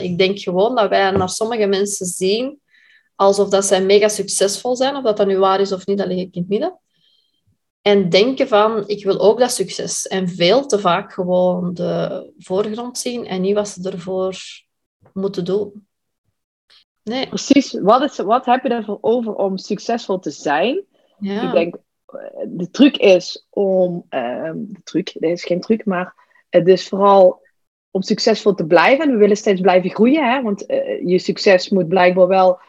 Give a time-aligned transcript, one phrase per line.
[0.00, 2.60] Ik denk gewoon dat wij naar sommige mensen zien
[3.20, 6.06] alsof dat zij mega succesvol zijn, of dat dat nu waar is of niet, dat
[6.06, 6.78] lig ik in het midden.
[7.82, 10.06] En denken van, ik wil ook dat succes.
[10.06, 14.36] En veel te vaak gewoon de voorgrond zien en niet wat ze ervoor
[15.12, 15.86] moeten doen.
[17.02, 17.28] Nee.
[17.28, 17.72] Precies.
[17.80, 20.84] Wat, is, wat heb je ervoor over om succesvol te zijn?
[21.18, 21.42] Ja.
[21.42, 21.76] Ik denk,
[22.48, 24.06] de truc is om...
[24.10, 26.14] Uh, de truc, dit is geen truc, maar
[26.48, 27.42] het is vooral
[27.90, 29.12] om succesvol te blijven.
[29.12, 30.42] We willen steeds blijven groeien, hè?
[30.42, 32.60] want uh, je succes moet blijkbaar wel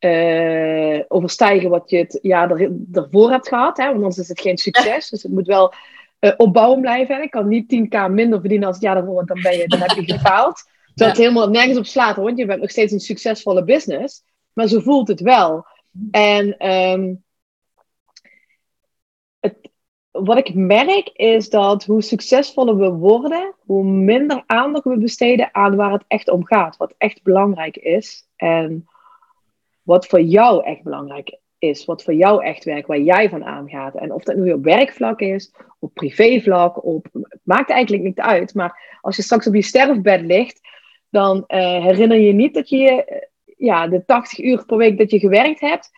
[0.00, 3.76] uh, overstijgen wat je het jaar er, ervoor hebt gehad.
[3.76, 3.84] Hè?
[3.84, 5.08] Want anders is het geen succes.
[5.08, 5.74] Dus het moet wel
[6.20, 7.22] uh, opbouwen blijven.
[7.22, 9.80] Ik kan niet 10k minder verdienen als het jaar ervoor, want dan, ben je, dan
[9.80, 10.62] heb je gefaald.
[10.94, 14.22] Terwijl het helemaal nergens op slaat, want je bent nog steeds een succesvolle business.
[14.52, 15.66] Maar zo voelt het wel.
[16.10, 17.18] En um, het,
[20.24, 25.76] wat ik merk is dat hoe succesvoller we worden, hoe minder aandacht we besteden aan
[25.76, 26.76] waar het echt om gaat.
[26.76, 28.28] Wat echt belangrijk is.
[28.36, 28.88] En
[29.82, 31.84] wat voor jou echt belangrijk is.
[31.84, 33.94] Wat voor jou echt werkt, waar jij van aangaat.
[33.94, 38.54] En of dat nu op werkvlak is, op privévlak, op, het maakt eigenlijk niet uit.
[38.54, 40.60] Maar als je straks op je sterfbed ligt,
[41.10, 43.22] dan uh, herinner je niet dat je eh,
[43.56, 45.90] ja, de 80 uur per week dat je gewerkt hebt,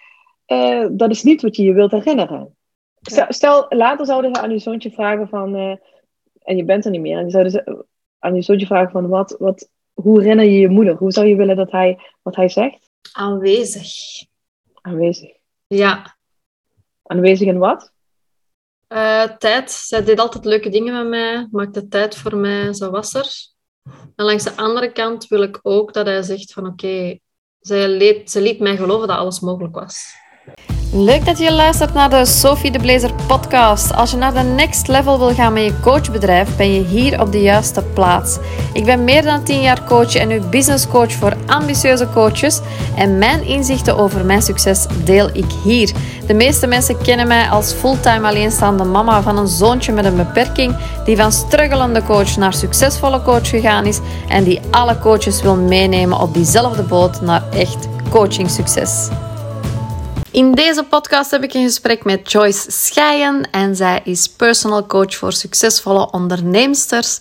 [0.46, 2.56] uh, dat is niet wat je je wilt herinneren.
[3.00, 5.54] Stel, stel later zouden ze aan je zoontje vragen van,
[6.42, 7.84] en je bent er niet meer, en zouden ze
[8.18, 10.94] aan je zoontje vragen van, wat, wat, hoe herinner je je moeder?
[10.94, 12.90] Hoe zou je willen dat hij, wat hij zegt?
[13.12, 13.92] Aanwezig.
[14.80, 15.30] Aanwezig.
[15.66, 16.16] Ja.
[17.02, 17.92] Aanwezig in wat?
[18.88, 19.70] Uh, tijd.
[19.70, 23.56] Zij deed altijd leuke dingen met mij, maakte tijd voor mij, zo was er.
[24.16, 27.20] En langs de andere kant wil ik ook dat hij zegt van oké, okay,
[27.60, 27.88] zij,
[28.40, 30.14] liet mij geloven dat alles mogelijk was.
[30.92, 33.94] Leuk dat je luistert naar de Sophie de Blazer podcast.
[33.94, 37.32] Als je naar de next level wil gaan met je coachbedrijf, ben je hier op
[37.32, 38.38] de juiste plaats.
[38.72, 42.60] Ik ben meer dan 10 jaar coach en nu business coach voor ambitieuze coaches.
[42.96, 45.92] En mijn inzichten over mijn succes deel ik hier.
[46.26, 50.76] De meeste mensen kennen mij als fulltime alleenstaande mama van een zoontje met een beperking,
[51.04, 56.20] die van struggelende coach naar succesvolle coach gegaan is en die alle coaches wil meenemen
[56.20, 59.08] op diezelfde boot naar echt coaching succes.
[60.38, 65.14] In deze podcast heb ik een gesprek met Joyce Scheijen en zij is personal coach
[65.14, 67.20] voor succesvolle onderneemsters.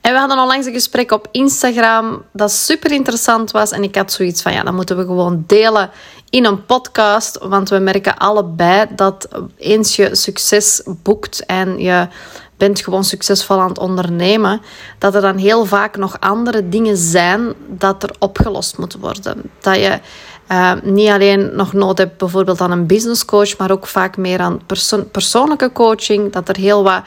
[0.00, 4.12] En we hadden onlangs een gesprek op Instagram dat super interessant was en ik had
[4.12, 5.90] zoiets van ja, dat moeten we gewoon delen
[6.30, 12.08] in een podcast, want we merken allebei dat eens je succes boekt en je
[12.56, 14.60] bent gewoon succesvol aan het ondernemen,
[14.98, 19.42] dat er dan heel vaak nog andere dingen zijn dat er opgelost moeten worden.
[19.60, 20.00] Dat je
[20.48, 24.40] uh, niet alleen nog nood hebt bijvoorbeeld aan een business coach, maar ook vaak meer
[24.40, 26.32] aan perso persoonlijke coaching.
[26.32, 27.02] Dat er heel wat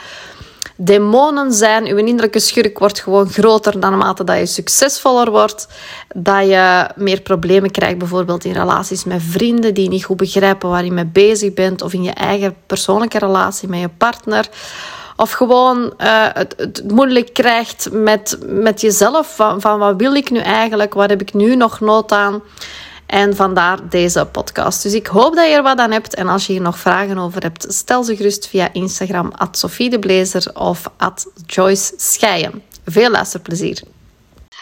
[0.77, 1.85] demonen zijn.
[1.85, 5.67] Uw innerlijke schurk wordt gewoon groter naarmate dat je succesvoller wordt.
[6.15, 10.85] Dat je meer problemen krijgt, bijvoorbeeld in relaties met vrienden die niet goed begrijpen waar
[10.85, 14.49] je mee bezig bent, of in je eigen persoonlijke relatie met je partner.
[15.15, 19.35] Of gewoon uh, het, het, moeilijk krijgt met, met jezelf.
[19.35, 20.93] Van, van wat wil ik nu eigenlijk?
[20.93, 22.41] Wat heb ik nu nog nood aan?
[23.07, 24.83] En vandaar deze podcast.
[24.83, 26.15] Dus ik hoop dat je er wat aan hebt.
[26.15, 29.89] En als je hier nog vragen over hebt, stel ze gerust via Instagram, at Sophie
[29.89, 32.63] de Blazer of at Joyce Scheijen.
[32.85, 33.81] Veel luisterplezier.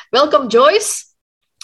[0.09, 1.03] Welkom Joyce.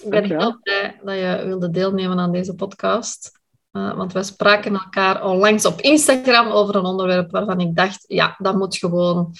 [0.03, 3.39] Ik ben heel blij dat je wilde deelnemen aan deze podcast.
[3.71, 8.35] Uh, want we spraken elkaar onlangs op Instagram over een onderwerp waarvan ik dacht, ja,
[8.37, 9.33] dat moet gewoon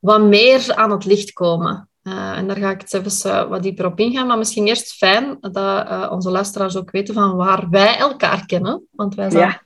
[0.00, 1.88] wat meer aan het licht komen.
[2.06, 4.26] Uh, en daar ga ik het even uh, wat dieper op ingaan.
[4.26, 8.86] Maar misschien eerst fijn dat uh, onze luisteraars ook weten van waar wij elkaar kennen.
[8.90, 9.62] Want wij zijn ja.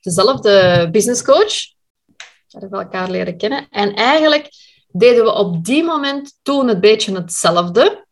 [0.00, 1.54] dezelfde business coach.
[2.48, 3.66] Daar hebben we elkaar leren kennen.
[3.70, 4.48] En eigenlijk
[4.92, 8.06] deden we op die moment toen een beetje hetzelfde.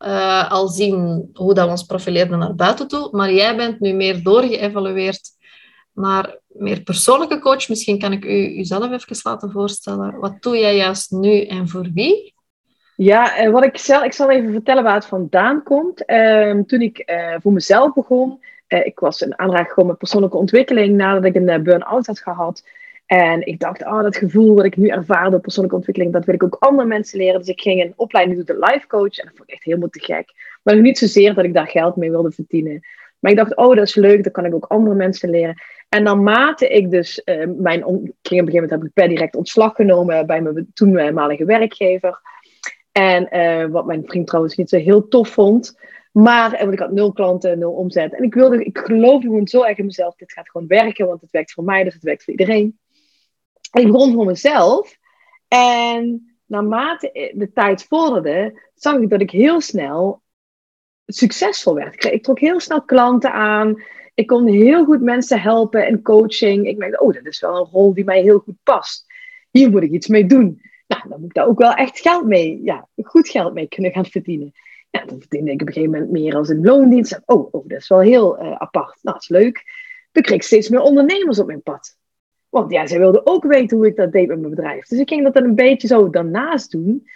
[0.48, 3.08] al zien hoe dat we ons profileerden naar buiten toe.
[3.12, 5.30] Maar jij bent nu meer doorgeëvalueerd
[5.92, 7.68] naar meer persoonlijke coach.
[7.68, 10.18] Misschien kan ik u uzelf even laten voorstellen.
[10.18, 12.36] Wat doe jij juist nu en voor wie?
[13.00, 16.10] Ja, en wat ik zelf, ik zal even vertellen waar het vandaan komt.
[16.10, 20.36] Um, toen ik uh, voor mezelf begon, uh, ik was in aanraking gekomen met persoonlijke
[20.36, 22.68] ontwikkeling nadat ik een uh, burn-out had gehad.
[23.06, 26.34] En ik dacht, oh, dat gevoel wat ik nu ervaar door persoonlijke ontwikkeling, dat wil
[26.34, 27.38] ik ook andere mensen leren.
[27.38, 29.18] Dus ik ging een opleiding doen tot life coach.
[29.18, 30.32] En dat vond ik echt helemaal te gek.
[30.62, 32.80] Maar niet zozeer dat ik daar geld mee wilde verdienen.
[33.18, 35.62] Maar ik dacht, oh, dat is leuk, dat kan ik ook andere mensen leren.
[35.88, 37.22] En naarmate ik dus
[37.56, 37.78] mijn...
[37.78, 41.44] Ik ging op een gegeven moment heb ik per direct ontslag genomen bij mijn toenmalige
[41.44, 42.20] werkgever.
[42.98, 45.78] En uh, wat mijn vriend trouwens niet zo heel tof vond.
[46.12, 48.14] Maar want ik had nul klanten, nul omzet.
[48.14, 50.16] En ik, wilde, ik geloofde gewoon zo erg in mezelf.
[50.16, 52.78] Dit gaat gewoon werken, want het werkt voor mij, dus het werkt voor iedereen.
[53.70, 54.96] En ik begon voor mezelf.
[55.48, 60.22] En naarmate de tijd vorderde, zag ik dat ik heel snel
[61.06, 62.04] succesvol werd.
[62.04, 63.82] Ik trok heel snel klanten aan.
[64.14, 66.66] Ik kon heel goed mensen helpen in coaching.
[66.66, 69.06] Ik merkte, oh, dat is wel een rol die mij heel goed past.
[69.50, 70.62] Hier moet ik iets mee doen.
[70.88, 73.92] Nou, dan moet ik daar ook wel echt geld mee, ja, goed geld mee kunnen
[73.92, 74.52] gaan verdienen.
[74.90, 77.20] Ja, dan verdiende ik op een gegeven moment meer als een loondienst.
[77.24, 78.98] Oh, oh dat is wel heel uh, apart.
[79.02, 79.64] Nou, dat is leuk.
[80.12, 81.96] Toen kreeg ik steeds meer ondernemers op mijn pad.
[82.48, 84.86] Want ja, zij wilden ook weten hoe ik dat deed met mijn bedrijf.
[84.86, 87.08] Dus ik ging dat dan een beetje zo daarnaast doen.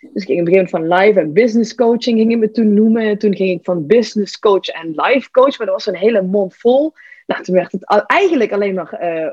[0.00, 2.50] Dus ik ging op een gegeven moment van live en business coaching ging ik me
[2.50, 3.18] toen noemen.
[3.18, 5.58] Toen ging ik van business coach en life coach.
[5.58, 6.92] Maar dat was een hele mond vol.
[7.26, 9.28] Nou, toen werd het eigenlijk alleen nog uh,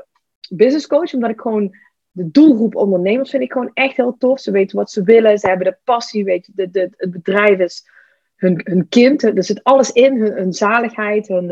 [0.50, 1.14] business coach.
[1.14, 1.74] Omdat ik gewoon
[2.16, 4.40] de doelgroep ondernemers vind ik gewoon echt heel tof.
[4.40, 5.38] Ze weten wat ze willen.
[5.38, 6.24] Ze hebben de passie.
[6.24, 7.88] Weet je, de, de, het bedrijf is
[8.36, 9.22] hun, hun kind.
[9.22, 10.20] Er zit alles in.
[10.20, 11.28] Hun, hun zaligheid.
[11.28, 11.48] Hun,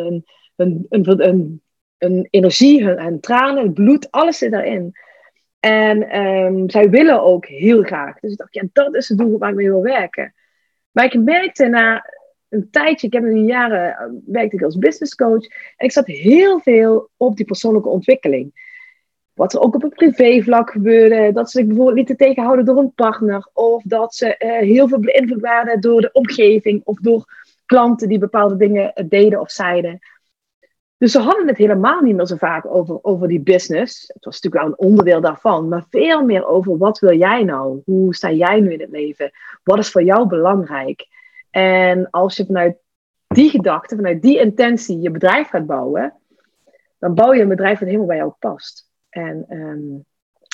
[0.57, 1.61] hun, hun,
[1.99, 2.85] hun, energie.
[2.85, 3.63] Hun, tranen.
[3.63, 4.11] Hun bloed.
[4.11, 4.93] Alles zit daarin.
[5.61, 8.21] En um, zij willen ook heel graag.
[8.21, 10.35] Dus ik dacht, ja, dat is de doelgroep waar ik mee wil werken.
[10.91, 12.11] Maar ik merkte na
[12.49, 15.47] een tijdje, ik heb in jaren eh, werkte ik als business coach.
[15.77, 18.64] En ik zat heel veel op die persoonlijke ontwikkeling.
[19.35, 21.33] Wat er ook op het privévlak gebeurde.
[21.33, 23.49] Dat ze zich bijvoorbeeld lieten tegenhouden door een partner.
[23.53, 26.81] Of dat ze uh, heel veel beïnvloed waren door de omgeving.
[26.85, 27.25] Of door
[27.67, 30.01] klanten die bepaalde dingen deden of zeiden.
[30.99, 34.11] Dus ze hadden het helemaal niet meer zo vaak over, over die business.
[34.15, 37.83] Het was natuurlijk wel een onderdeel daarvan, maar veel meer over wat wil jij nou?
[37.85, 39.31] Hoe sta jij nu in het leven?
[39.63, 41.07] Wat is voor jou belangrijk?
[41.51, 42.77] En als je vanuit
[43.27, 46.15] die gedachte, vanuit die intentie je bedrijf gaat bouwen,
[46.99, 48.91] dan bouw je een bedrijf dat helemaal bij jou past.
[49.15, 50.05] En um,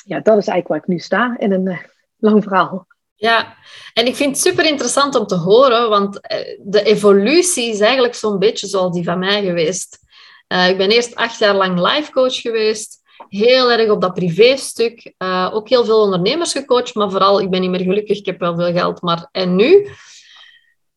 [0.04, 1.78] ja, dat is eigenlijk waar ik nu sta in een uh,
[2.16, 2.86] lang verhaal.
[3.14, 3.56] Ja,
[3.94, 8.14] en ik vind het super interessant om te horen, want eh, de evolutie is eigenlijk
[8.14, 9.98] zo'n beetje zoals die van mij geweest.
[10.48, 12.98] Uh, ik ben eerst acht jaar lang life coach geweest.
[13.28, 15.14] Heel erg op dat privéstuk.
[15.18, 18.38] Uh, ook heel veel ondernemers gecoacht, maar vooral, ik ben niet meer gelukkig, ik heb
[18.38, 19.88] wel veel geld, maar en nu?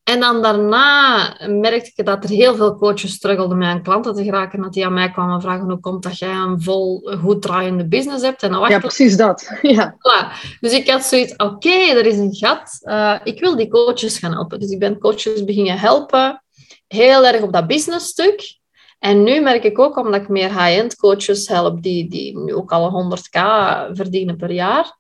[0.03, 4.23] En dan daarna merkte ik dat er heel veel coaches struggelden met aan klanten te
[4.23, 4.61] geraken.
[4.61, 8.23] Dat die aan mij kwamen vragen hoe komt dat jij een vol goed draaiende business
[8.23, 8.43] hebt.
[8.43, 9.51] En dan ja, precies dat.
[9.61, 9.95] Ja.
[9.97, 10.57] Voilà.
[10.59, 12.79] Dus ik had zoiets, oké, er is een gat.
[12.81, 14.59] Uh, ik wil die coaches gaan helpen.
[14.59, 16.43] Dus ik ben coaches beginnen helpen.
[16.87, 18.61] Heel erg op dat business stuk.
[18.99, 22.71] En nu merk ik ook, omdat ik meer high-end coaches help, die, die nu ook
[22.71, 23.39] al 100k
[23.93, 24.97] verdienen per jaar,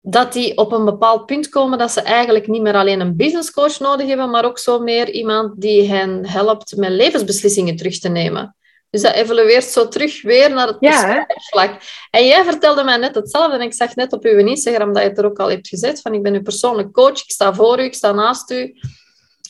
[0.00, 3.50] dat die op een bepaald punt komen dat ze eigenlijk niet meer alleen een business
[3.50, 8.08] coach nodig hebben, maar ook zo meer iemand die hen helpt met levensbeslissingen terug te
[8.08, 8.56] nemen.
[8.90, 11.80] Dus dat evolueert zo terug weer naar het ja, vlak.
[12.10, 13.54] En jij vertelde mij net hetzelfde.
[13.54, 16.00] En ik zag net op uw Instagram dat je het er ook al hebt gezet.
[16.00, 17.22] Van ik ben uw persoonlijk coach.
[17.22, 18.74] Ik sta voor u, ik sta naast u.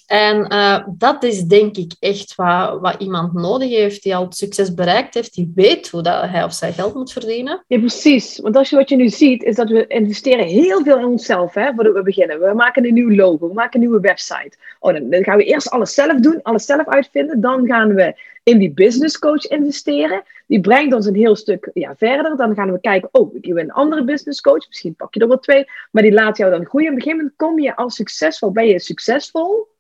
[0.09, 4.37] En uh, dat is denk ik echt wat, wat iemand nodig heeft die al het
[4.37, 7.65] succes bereikt heeft, die weet hoe dat hij of zij geld moet verdienen.
[7.67, 8.39] Ja, precies.
[8.39, 11.55] Want als je wat je nu ziet, is dat we investeren heel veel in onszelf
[11.55, 12.41] hè, voordat we beginnen.
[12.41, 14.53] We maken een nieuw logo, we maken een nieuwe website.
[14.81, 17.41] Oh, dan, gaan we eerst alles zelf doen, alles zelf uitvinden.
[17.41, 20.23] Dan gaan we in die business coach investeren.
[20.47, 22.37] Die brengt ons een heel stuk ja, verder.
[22.37, 24.69] Dan gaan we kijken, oh, ik wil een andere business coach.
[24.69, 26.89] Misschien pak je er wel twee, maar die laat jou dan groeien.
[26.89, 29.77] Op een gegeven moment kom je als succesvol, ben je succesvol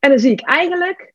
[0.00, 1.12] en dan zie ik eigenlijk,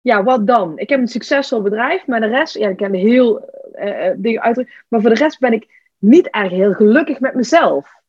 [0.00, 0.78] ja, wat dan?
[0.78, 4.70] Ik heb een succesvol bedrijf, maar de rest, ja, ik ken heel uh, dingen uit.
[4.88, 8.00] Maar voor de rest ben ik niet eigenlijk heel gelukkig met mezelf.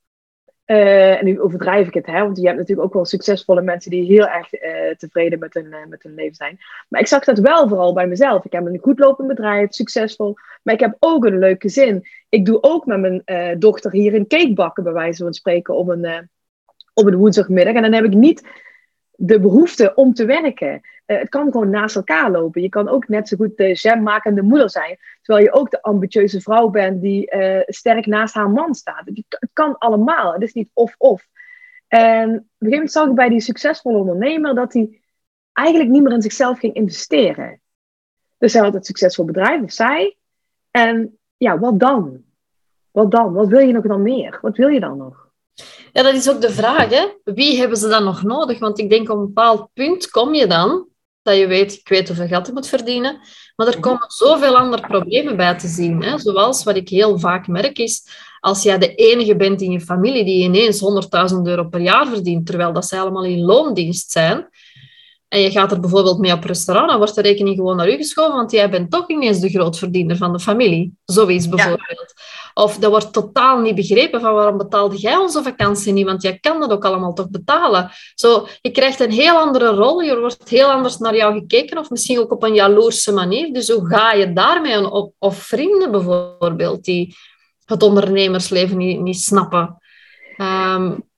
[0.65, 3.91] Uh, en nu overdrijf ik het, hè, want je hebt natuurlijk ook wel succesvolle mensen
[3.91, 4.49] die heel erg
[4.97, 6.57] tevreden met hun, met hun leven zijn.
[6.89, 8.45] Maar ik zag dat wel vooral bij mezelf.
[8.45, 12.07] Ik heb een goed lopend bedrijf, succesvol, maar ik heb ook een leuke zin.
[12.29, 15.87] Ik doe ook met mijn dochter hier een cake bakken, bij wijze van spreken, op
[15.87, 16.29] een,
[16.93, 17.73] op een woensdagmiddag.
[17.73, 18.47] En dan heb ik niet
[19.15, 20.81] de behoefte om te werken.
[21.05, 22.61] Uh, het kan gewoon naast elkaar lopen.
[22.61, 26.41] Je kan ook net zo goed de jammakende moeder zijn, terwijl je ook de ambitieuze
[26.41, 29.03] vrouw bent die uh, sterk naast haar man staat.
[29.05, 30.33] Het, kan allemaal.
[30.33, 31.27] Het is niet of-of.
[31.87, 35.01] En op een gegeven moment zag ik bij die succesvolle ondernemer dat hij
[35.53, 37.61] eigenlijk niet meer in zichzelf ging investeren.
[38.37, 40.17] Dus hij had het succesvol bedrijf, of zij.
[40.71, 42.23] En ja, wat dan?
[42.91, 43.33] Wat dan?
[43.33, 44.39] Wat wil je nog dan meer?
[44.41, 45.22] Wat wil je dan nog?
[45.91, 46.89] Ja, dat is ook de vraag.
[46.89, 47.05] Hè?
[47.23, 48.59] Wie hebben ze dan nog nodig?
[48.59, 50.87] Want ik denk op een bepaald punt kom je dan
[51.23, 53.19] dat je weet, ik weet hoeveel geld je moet verdienen.
[53.55, 56.03] Maar er komen zoveel andere problemen bij te zien.
[56.03, 56.17] Hè?
[56.17, 58.07] Zoals wat ik heel vaak merk is,
[58.39, 60.81] als jij de enige bent in je familie die ineens
[61.33, 64.49] 100.000 euro per jaar verdient, terwijl dat ze allemaal in loondienst zijn,
[65.27, 67.95] en je gaat er bijvoorbeeld mee op restaurant, dan wordt de rekening gewoon naar u
[67.95, 70.93] geschoven, want jij bent toch ineens de grootverdiener van de familie.
[71.05, 72.13] Zoiets bijvoorbeeld.
[72.53, 76.37] Of dat wordt totaal niet begrepen van waarom betaalde jij onze vakantie niet, want jij
[76.39, 77.89] kan dat ook allemaal toch betalen.
[78.15, 81.89] Zo, je krijgt een heel andere rol, je wordt heel anders naar jou gekeken, of
[81.89, 83.53] misschien ook op een jaloerse manier.
[83.53, 85.13] Dus hoe ga je daarmee op?
[85.19, 87.15] Of vrienden bijvoorbeeld, die
[87.65, 89.77] het ondernemersleven niet, niet snappen.
[90.37, 91.11] Um,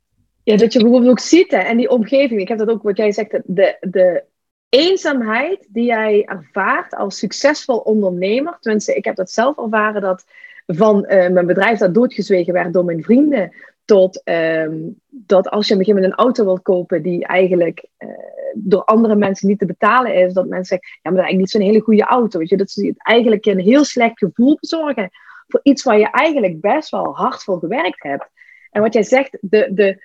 [0.45, 2.41] Ja, dat je bijvoorbeeld ook ziet en die omgeving.
[2.41, 4.23] Ik heb dat ook wat jij zegt, de, de
[4.69, 8.57] eenzaamheid die jij ervaart als succesvol ondernemer.
[8.59, 10.25] Tenminste, ik heb dat zelf ervaren dat
[10.65, 13.51] van uh, mijn bedrijf dat doodgezwegen werd door mijn vrienden.
[13.86, 18.10] Tot um, dat als je een gegeven moment een auto wilt kopen die eigenlijk uh,
[18.53, 21.38] door andere mensen niet te betalen is, dat mensen zeggen, ja, maar dat is eigenlijk
[21.38, 22.39] niet zo'n hele goede auto.
[22.39, 25.10] Weet je, dat ze eigenlijk een heel slecht gevoel bezorgen
[25.48, 28.29] voor iets waar je eigenlijk best wel hard voor gewerkt hebt.
[28.72, 30.03] En wat jij zegt, de, de,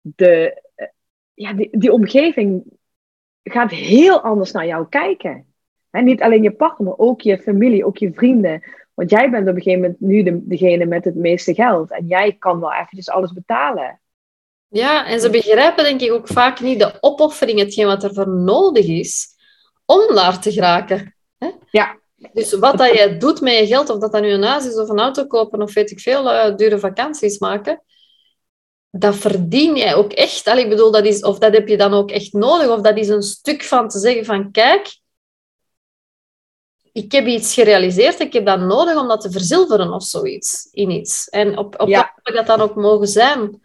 [0.00, 0.62] de,
[1.34, 2.64] ja, die, die omgeving
[3.42, 5.46] gaat heel anders naar jou kijken.
[5.90, 8.62] En niet alleen je partner, maar ook je familie, ook je vrienden.
[8.94, 11.90] Want jij bent op een gegeven moment nu de, degene met het meeste geld.
[11.90, 14.00] En jij kan wel eventjes alles betalen.
[14.68, 18.28] Ja, en ze begrijpen denk ik ook vaak niet de opoffering, hetgeen wat er voor
[18.28, 19.28] nodig is
[19.84, 21.14] om daar te geraken.
[21.38, 21.50] Hè?
[21.70, 22.00] Ja.
[22.32, 24.78] Dus wat dat je doet met je geld, of dat dat nu een huis is
[24.78, 27.82] of een auto kopen of weet ik veel, uh, dure vakanties maken,
[28.90, 30.46] dat verdien jij ook echt.
[30.46, 32.98] Allee, ik bedoel, dat is, of dat heb je dan ook echt nodig, of dat
[32.98, 35.00] is een stuk van te zeggen van kijk,
[36.92, 40.90] ik heb iets gerealiseerd, ik heb dat nodig om dat te verzilveren of zoiets in
[40.90, 41.28] iets.
[41.28, 42.12] En op, op ja.
[42.22, 43.60] dat dat dan ook mogen zijn.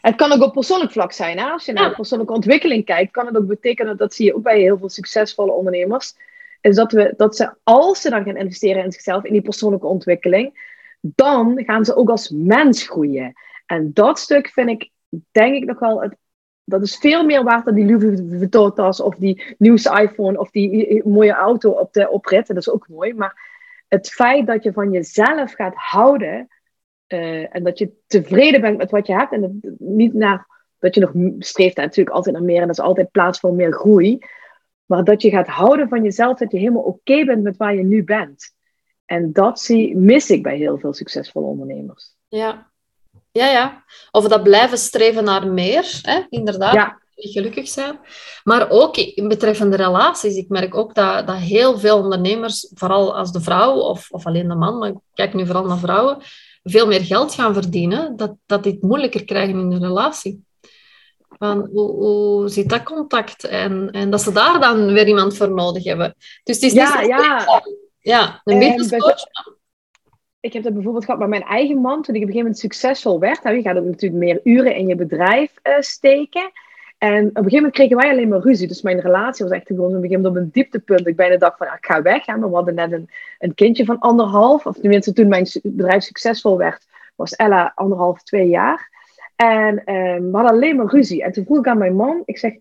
[0.00, 1.38] Het kan ook op persoonlijk vlak zijn.
[1.38, 1.44] Hè?
[1.44, 4.60] Als je naar persoonlijke ontwikkeling kijkt, kan het ook betekenen, dat zie je ook bij
[4.60, 6.14] heel veel succesvolle ondernemers,
[6.60, 9.86] is dat, we, dat ze, als ze dan gaan investeren in zichzelf, in die persoonlijke
[9.86, 10.68] ontwikkeling,
[11.00, 13.32] dan gaan ze ook als mens groeien.
[13.66, 14.90] En dat stuk vind ik,
[15.30, 16.16] denk ik nog wel, het,
[16.64, 20.50] dat is veel meer waard dan die Louis Vuitton tas of die nieuwste iPhone of
[20.50, 22.46] die mooie auto op de oprit.
[22.46, 23.14] Dat is ook mooi.
[23.14, 23.48] Maar
[23.88, 26.48] het feit dat je van jezelf gaat houden
[27.08, 30.46] uh, en dat je tevreden bent met wat je hebt en niet naar
[30.78, 33.72] dat je nog streeft natuurlijk altijd naar meer en dat is altijd plaats voor meer
[33.72, 34.18] groei.
[34.84, 37.84] Maar dat je gaat houden van jezelf, dat je helemaal oké bent met waar je
[37.84, 38.54] nu bent.
[39.04, 42.16] En dat zie, mis ik bij heel veel succesvolle ondernemers.
[42.28, 42.69] Ja,
[43.32, 43.84] ja, ja.
[44.10, 46.20] Of dat blijven streven naar meer, hè?
[46.28, 46.74] inderdaad.
[46.74, 46.98] Ja.
[47.14, 47.98] Gelukkig zijn.
[48.44, 50.36] Maar ook in betreffende relaties.
[50.36, 54.48] Ik merk ook dat, dat heel veel ondernemers, vooral als de vrouw of, of alleen
[54.48, 56.18] de man, maar ik kijk nu vooral naar vrouwen,
[56.62, 60.44] veel meer geld gaan verdienen, dat, dat dit moeilijker krijgen in een relatie.
[61.38, 63.44] Van, hoe, hoe zit dat contact?
[63.44, 66.14] En, en dat ze daar dan weer iemand voor nodig hebben.
[66.42, 67.62] Dus het is ja, ja.
[68.00, 69.24] ja, een beetje coach
[70.40, 72.02] ik heb dat bijvoorbeeld gehad met mijn eigen man.
[72.02, 73.42] Toen ik op een gegeven moment succesvol werd.
[73.42, 76.50] je gaat natuurlijk meer uren in je bedrijf uh, steken.
[76.98, 78.68] En op een gegeven moment kregen wij alleen maar ruzie.
[78.68, 81.06] Dus mijn relatie was echt op een gegeven moment op een dieptepunt.
[81.06, 82.26] Ik bijna dacht van, ik ga weg.
[82.26, 82.38] Hè.
[82.38, 84.66] We hadden net een, een kindje van anderhalf.
[84.66, 88.88] Of tenminste, toen mijn bedrijf succesvol werd, was Ella anderhalf, twee jaar.
[89.36, 91.22] En um, we hadden alleen maar ruzie.
[91.22, 92.52] En toen vroeg ik aan mijn man, ik zeg,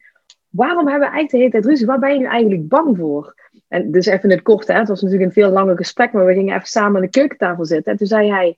[0.50, 1.86] waarom hebben we eigenlijk de hele tijd ruzie?
[1.86, 3.36] Waar ben je nu eigenlijk bang voor?
[3.70, 6.26] En dus even in het kort, hè, het was natuurlijk een veel langer gesprek, maar
[6.26, 7.92] we gingen even samen aan de keukentafel zitten.
[7.92, 8.58] En toen zei hij,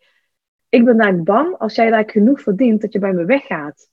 [0.70, 3.90] ik ben eigenlijk bang als jij daar genoeg verdient, dat je bij me weggaat.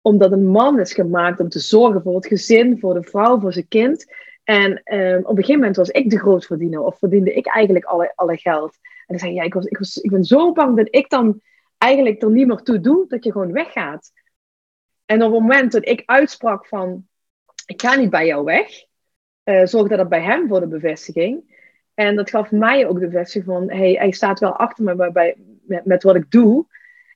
[0.00, 3.52] Omdat een man is gemaakt om te zorgen voor het gezin, voor de vrouw, voor
[3.52, 4.06] zijn kind.
[4.44, 8.12] En um, op een gegeven moment was ik de grootverdiener, of verdiende ik eigenlijk alle,
[8.14, 8.78] alle geld.
[8.82, 11.40] En dan zei hij, ik, was, ik, was, ik ben zo bang dat ik dan
[11.78, 14.12] eigenlijk er niet meer toe doe, dat je gewoon weggaat.
[15.04, 17.06] En op het moment dat ik uitsprak van,
[17.66, 18.88] ik ga niet bij jou weg,
[19.50, 21.58] uh, zorgde dat bij hem voor de bevestiging.
[21.94, 25.36] En dat gaf mij ook de bevestiging van, hey, hij staat wel achter me bij,
[25.62, 26.66] met, met wat ik doe.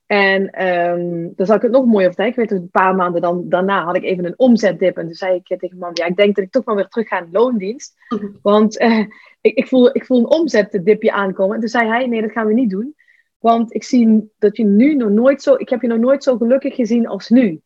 [0.07, 2.31] En um, dan zal ik het nog mooier vertellen.
[2.31, 4.97] Ik weet een paar maanden dan, daarna had ik even een omzetdip.
[4.97, 7.09] En toen zei ik tegen man, ja, ik denk dat ik toch maar weer terug
[7.09, 7.95] ga in loondienst.
[8.09, 8.27] Mhm.
[8.43, 8.99] Want uh,
[9.41, 11.55] ik, ik, voel, ik voel een omzetdipje aankomen.
[11.55, 12.95] En toen zei hij, nee, dat gaan we niet doen.
[13.39, 16.37] Want ik zie dat je nu nog nooit zo, ik heb je nog nooit zo
[16.37, 17.61] gelukkig gezien als nu.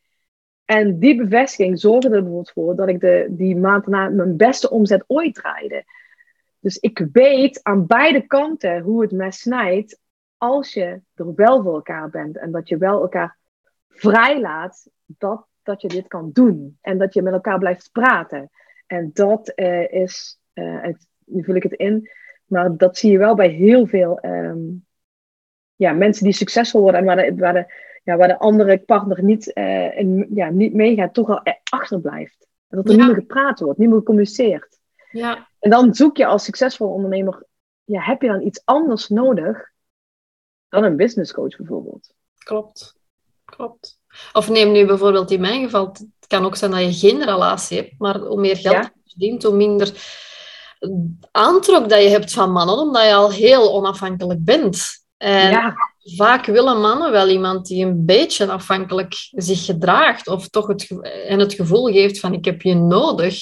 [0.69, 4.71] En die bevestiging zorgde er bijvoorbeeld voor dat ik de, die maand daarna mijn beste
[4.71, 5.85] omzet ooit draaide.
[6.61, 10.01] Dus ik weet aan beide kanten hoe het mes snijdt
[10.37, 12.39] als je er wel voor elkaar bent.
[12.39, 13.37] En dat je wel elkaar
[13.89, 16.79] vrijlaat dat, dat je dit kan doen.
[16.81, 18.51] En dat je met elkaar blijft praten.
[18.87, 22.11] En dat uh, is, het, nu vul ik het in,
[22.45, 24.87] maar dat zie je wel bij heel veel um,
[25.75, 29.51] ja, mensen die succesvol worden en waar waar de ja, waar de andere partner niet,
[29.55, 32.47] uh, in, ja, niet meegaat, toch al achterblijft.
[32.69, 34.79] En dat er niet meer gepraat wordt, niet meer gecommuniceerd.
[35.11, 35.49] Ja.
[35.59, 37.45] En dan zoek je als succesvol ondernemer,
[37.85, 39.71] ja, heb je dan iets anders nodig
[40.69, 42.13] dan een business coach bijvoorbeeld?
[42.39, 42.95] Klopt,
[43.45, 44.01] klopt.
[44.33, 47.77] Of neem nu bijvoorbeeld in mijn geval, het kan ook zijn dat je geen relatie
[47.77, 49.93] hebt, maar hoe meer geld je verdient, hoe minder
[51.31, 55.07] aantrok dat je hebt van mannen, omdat je al heel onafhankelijk bent.
[55.17, 55.77] En ja
[56.17, 61.39] vaak willen mannen wel iemand die een beetje afhankelijk zich gedraagt of toch het, en
[61.39, 63.41] het gevoel geeft van ik heb je nodig.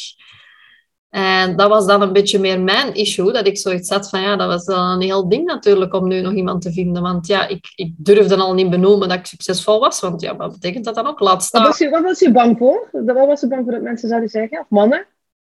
[1.09, 4.37] En dat was dan een beetje meer mijn issue, dat ik zoiets had van, ja,
[4.37, 7.03] dat was dan een heel ding natuurlijk om nu nog iemand te vinden.
[7.03, 10.53] Want ja, ik, ik durfde al niet benoemen dat ik succesvol was, want ja, wat
[10.53, 11.21] betekent dat dan ook?
[11.21, 11.63] Laat staan.
[11.63, 12.89] Wat was je, wat was je bang voor?
[12.93, 14.59] Wat was je bang voor dat mensen zouden zeggen?
[14.59, 15.07] Of mannen?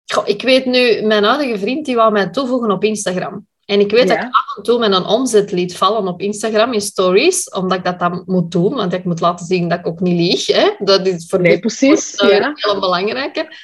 [0.05, 3.47] Goh, ik weet nu, mijn oude vriend die wou mij toevoegen op Instagram.
[3.65, 6.73] En ik weet dat ik af en toe met een omzet liet vallen op Instagram
[6.73, 9.87] in stories, omdat ik dat dan moet doen, want ik moet laten zien dat ik
[9.87, 10.47] ook niet lieg.
[10.47, 10.75] Hè?
[10.79, 12.13] Dat is voor nee, precies.
[12.17, 12.51] ja.
[12.55, 13.55] heel belangrijke.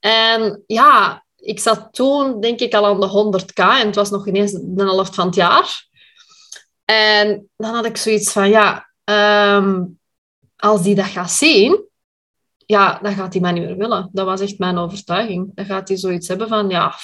[0.00, 4.26] En ja, ik zat toen denk ik al aan de 100k en het was nog
[4.26, 5.88] ineens de helft van het jaar.
[6.84, 9.84] En dan had ik zoiets van, ja, ehm,
[10.56, 11.84] als die dat gaat zien,
[12.66, 14.08] ja, dan gaat hij mij niet meer willen.
[14.12, 15.50] Dat was echt mijn overtuiging.
[15.54, 16.94] Dan gaat hij zoiets hebben van, ja...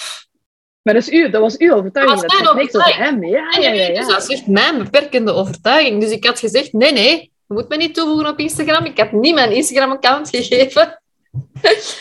[0.83, 2.21] Maar dat, is u, dat was uw overtuiging?
[2.21, 3.05] Dat was mijn overtuiging.
[3.05, 3.25] Hem.
[3.25, 6.01] Ja, ja, ja, ja, Dus dat is echt mijn beperkende overtuiging.
[6.01, 8.85] Dus ik had gezegd, nee, nee, je moet me niet toevoegen op Instagram.
[8.85, 11.03] Ik heb niet mijn Instagram-account gegeven.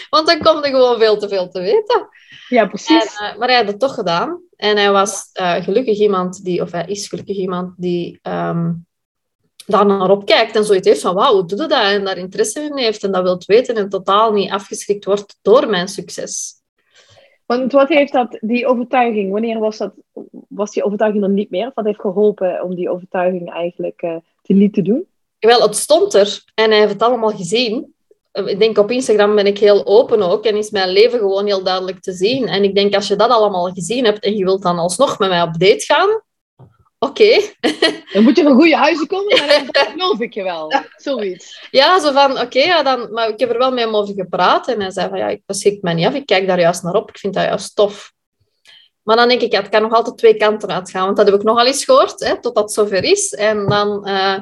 [0.10, 2.08] Want dan komt er gewoon veel te veel te weten.
[2.48, 3.18] Ja, precies.
[3.18, 4.42] En, uh, maar hij had het toch gedaan.
[4.56, 8.88] En hij was uh, gelukkig iemand die, of hij is gelukkig iemand die um,
[9.66, 11.84] daar naar opkijkt en zoiets heeft van wauw, hoe doe je dat?
[11.84, 15.70] En daar interesse in heeft en dat wilt weten en totaal niet afgeschrikt wordt door
[15.70, 16.59] mijn succes.
[17.50, 19.94] Want wat heeft dat, die overtuiging, wanneer was dat,
[20.48, 21.68] was die overtuiging er niet meer?
[21.68, 25.06] Of wat heeft geholpen om die overtuiging eigenlijk uh, te niet te doen?
[25.40, 27.94] Wel, het stond er en hij heeft het allemaal gezien.
[28.32, 31.64] Ik denk op Instagram ben ik heel open ook en is mijn leven gewoon heel
[31.64, 32.48] duidelijk te zien.
[32.48, 35.30] En ik denk als je dat allemaal gezien hebt en je wilt dan alsnog met
[35.30, 36.22] mij op date gaan,
[37.00, 37.42] oké.
[38.14, 40.74] Dan moet je van goede huizen komen, maar dan geloof ik je wel.
[40.96, 41.68] Zoiets.
[41.72, 44.68] Ja, zo van, oké, ja, dan, maar ik heb er wel met hem over gepraat.
[44.68, 46.14] En hij zei van, ja, ik schrik mij niet af.
[46.14, 47.10] Ik kijk daar juist naar op.
[47.10, 48.14] Ik vind dat juist tof.
[49.04, 51.06] Maar dan denk ik, ja, het kan nog altijd twee kanten uitgaan.
[51.06, 53.34] Want dat heb ik nogal eens gehoord, hè, totdat het zover is.
[53.34, 54.38] En dan uh,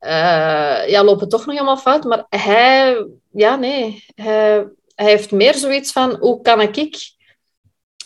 [0.00, 2.04] uh, ja, lopen toch nog helemaal fout.
[2.04, 4.04] Maar hij, ja, nee.
[4.14, 7.16] Hij, hij heeft meer zoiets van, hoe kan ik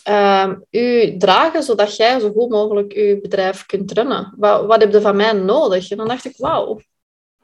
[0.09, 4.33] uh, u dragen zodat jij zo goed mogelijk je bedrijf kunt runnen?
[4.37, 5.91] Wat, wat heb je van mij nodig?
[5.91, 6.79] En dan dacht ik, wauw.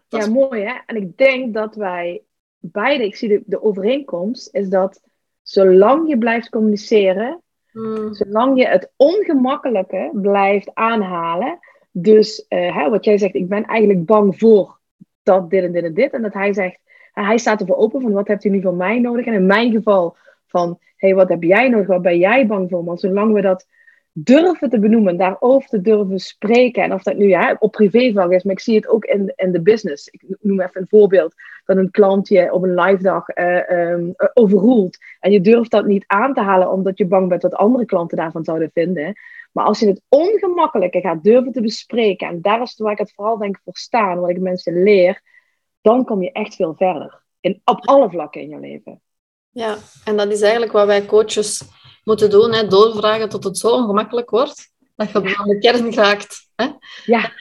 [0.07, 0.73] Ja, mooi hè.
[0.85, 2.21] En ik denk dat wij
[2.59, 5.01] beide, ik zie de, de overeenkomst, is dat
[5.41, 7.41] zolang je blijft communiceren,
[7.71, 8.13] hmm.
[8.13, 11.59] zolang je het ongemakkelijke blijft aanhalen,
[11.91, 14.79] dus uh, hè, wat jij zegt, ik ben eigenlijk bang voor
[15.23, 16.79] dat dit en dit en dit, en dat hij zegt,
[17.13, 19.25] hij staat ervoor open van wat hebt u nu van mij nodig?
[19.25, 20.15] En in mijn geval
[20.51, 21.87] van hey, wat heb jij nodig?
[21.87, 22.83] Wat ben jij bang voor?
[22.83, 23.65] Want zolang we dat
[24.13, 28.43] durven te benoemen, daarover te durven spreken, en of dat nu ja, op privévlak is,
[28.43, 30.07] maar ik zie het ook in, in de business.
[30.07, 31.33] Ik noem even een voorbeeld,
[31.65, 36.03] dat een klant je op een live dag uh, overroelt, en je durft dat niet
[36.07, 39.13] aan te halen omdat je bang bent wat andere klanten daarvan zouden vinden.
[39.51, 43.13] Maar als je het ongemakkelijke gaat durven te bespreken, en daar is waar ik het
[43.13, 45.21] vooral denk voor staan, wat ik mensen leer,
[45.81, 47.23] dan kom je echt veel verder.
[47.39, 49.01] In, op alle vlakken in je leven.
[49.51, 51.63] Ja, en dat is eigenlijk wat wij coaches
[52.03, 52.67] moeten doen, hè?
[52.67, 56.49] doorvragen tot het zo ongemakkelijk wordt, dat je aan de kern raakt.
[56.55, 56.67] Hè?
[57.05, 57.31] Ja.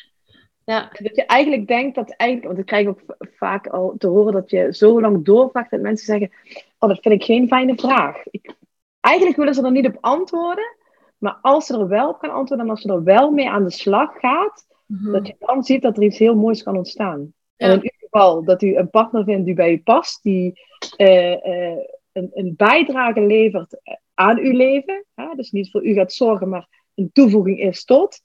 [0.64, 0.90] ja.
[0.92, 4.51] Dat je eigenlijk denkt dat eigenlijk, want ik krijg ook vaak al te horen dat
[4.51, 6.31] je zo lang doorvraagt dat mensen zeggen,
[6.79, 8.16] oh dat vind ik geen fijne vraag.
[8.31, 8.55] Ik,
[9.01, 10.77] eigenlijk willen ze er niet op antwoorden,
[11.18, 13.64] maar als ze er wel op gaan antwoorden en als ze er wel mee aan
[13.64, 15.12] de slag gaat, mhm.
[15.12, 17.33] dat je dan ziet dat er iets heel moois kan ontstaan.
[17.57, 20.61] En in ieder geval dat u een partner vindt die bij u past, die
[20.96, 21.77] uh,
[22.12, 23.81] een, een bijdrage levert
[24.14, 25.05] aan uw leven.
[25.14, 25.27] Hè?
[25.37, 28.20] Dus niet voor u gaat zorgen, maar een toevoeging is tot.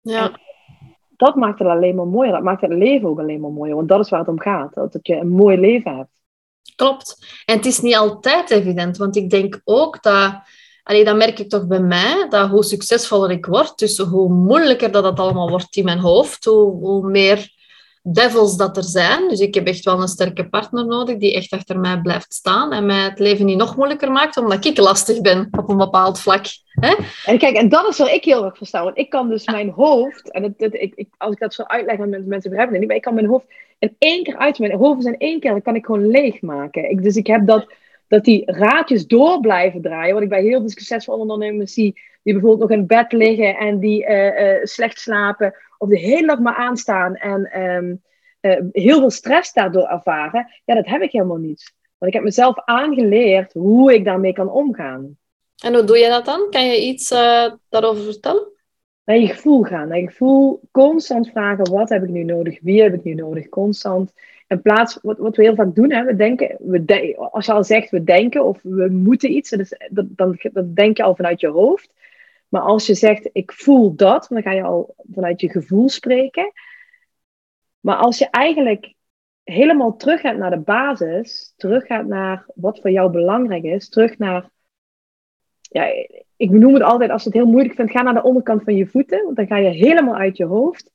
[0.00, 0.40] Ja.
[1.16, 2.32] dat maakt het alleen maar mooier.
[2.32, 3.74] Dat maakt het leven ook alleen maar mooier.
[3.74, 4.74] Want dat is waar het om gaat.
[4.74, 6.20] Dat je een mooi leven hebt.
[6.76, 7.42] Klopt.
[7.44, 8.96] En het is niet altijd evident.
[8.96, 10.40] Want ik denk ook dat...
[10.82, 14.90] Allee, dat merk ik toch bij mij, dat hoe succesvoller ik word, dus hoe moeilijker
[14.90, 17.52] dat het allemaal wordt in mijn hoofd, hoe, hoe meer
[18.02, 19.28] devils dat er zijn.
[19.28, 22.72] Dus ik heb echt wel een sterke partner nodig die echt achter mij blijft staan
[22.72, 26.20] en mij het leven niet nog moeilijker maakt, omdat ik lastig ben op een bepaald
[26.20, 26.46] vlak.
[26.80, 26.94] Hè?
[27.24, 28.84] En kijk, en dat is waar ik heel erg verstaan.
[28.84, 31.62] Want ik kan dus mijn hoofd, en het, het, ik, ik, als ik dat zo
[31.62, 33.46] uitleg aan mensen, mensen begrijpen het niet, maar ik kan mijn hoofd
[33.78, 36.40] in één keer uit, mijn hoofd is in één keer, dan kan ik gewoon leeg
[36.40, 36.90] maken.
[36.90, 37.66] Ik, dus ik heb dat,
[38.08, 42.32] dat die raadjes door blijven draaien, wat ik bij heel veel succesvolle ondernemers zie, die
[42.32, 46.38] bijvoorbeeld nog in bed liggen en die uh, uh, slecht slapen, of de hele dag
[46.38, 48.02] maar aanstaan en um,
[48.40, 51.74] uh, heel veel stress daardoor ervaren, ja, dat heb ik helemaal niet.
[51.98, 55.16] Want ik heb mezelf aangeleerd hoe ik daarmee kan omgaan.
[55.64, 56.46] En hoe doe je dat dan?
[56.50, 58.48] Kan je iets uh, daarover vertellen?
[59.04, 59.88] Naar je gevoel gaan.
[59.88, 62.58] Naar je gevoel constant vragen, wat heb ik nu nodig?
[62.62, 63.48] Wie heb ik nu nodig?
[63.48, 64.12] Constant.
[64.46, 67.52] In plaats, wat, wat we heel vaak doen, hè, we denken, we de, als je
[67.52, 69.50] al zegt we denken of we moeten iets,
[69.90, 71.92] dat, dan, dan denk je al vanuit je hoofd.
[72.48, 76.52] Maar als je zegt, ik voel dat, dan ga je al vanuit je gevoel spreken.
[77.80, 78.94] Maar als je eigenlijk
[79.42, 84.18] helemaal terug gaat naar de basis, terug gaat naar wat voor jou belangrijk is, terug
[84.18, 84.50] naar
[85.60, 85.84] ja,
[86.36, 88.74] ik benoem het altijd als je het heel moeilijk vindt, ga naar de onderkant van
[88.74, 90.90] je voeten, want dan ga je helemaal uit je hoofd.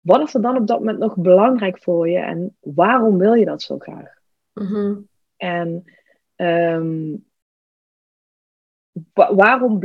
[0.00, 3.44] Wat is er dan op dat moment nog belangrijk voor je en waarom wil je
[3.44, 4.18] dat zo graag?
[4.52, 4.96] Mhm.
[5.36, 5.84] En
[6.36, 7.16] ehm,
[9.12, 9.80] wa- waarom.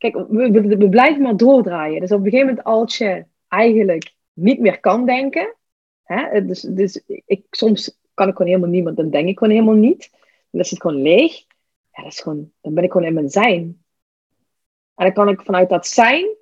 [0.00, 2.00] Kijk, we, we, we blijven maar doordraaien.
[2.00, 5.56] Dus op een gegeven moment, als je eigenlijk niet meer kan denken.
[6.02, 9.52] Hè, dus, dus ik, soms kan ik gewoon helemaal niet, want dan denk ik gewoon
[9.52, 10.10] helemaal niet.
[10.50, 11.38] Dan is het gewoon leeg.
[11.92, 13.84] Ja, dat is gewoon, dan ben ik gewoon in mijn zijn.
[14.94, 16.36] En dan kan ik vanuit dat zijn,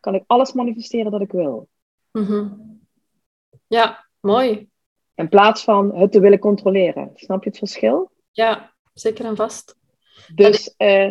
[0.00, 1.68] kan ik alles manifesteren dat ik wil.
[2.10, 2.48] Mhm.
[3.66, 4.68] Ja, mooi.
[5.14, 7.10] In plaats van het te willen controleren.
[7.14, 8.10] Snap je het verschil?
[8.30, 9.76] Ja, zeker en vast.
[10.34, 11.10] Dus eh,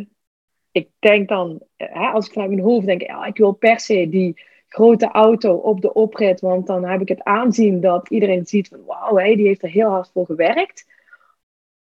[0.74, 3.80] ik denk dan, eh, hè, als ik vanuit mijn hoofd denk, ja, ik wil per
[3.80, 8.46] se die grote auto op de oprit, want dan heb ik het aanzien dat iedereen
[8.46, 10.92] ziet van wauw, hé, die heeft er heel hard voor gewerkt.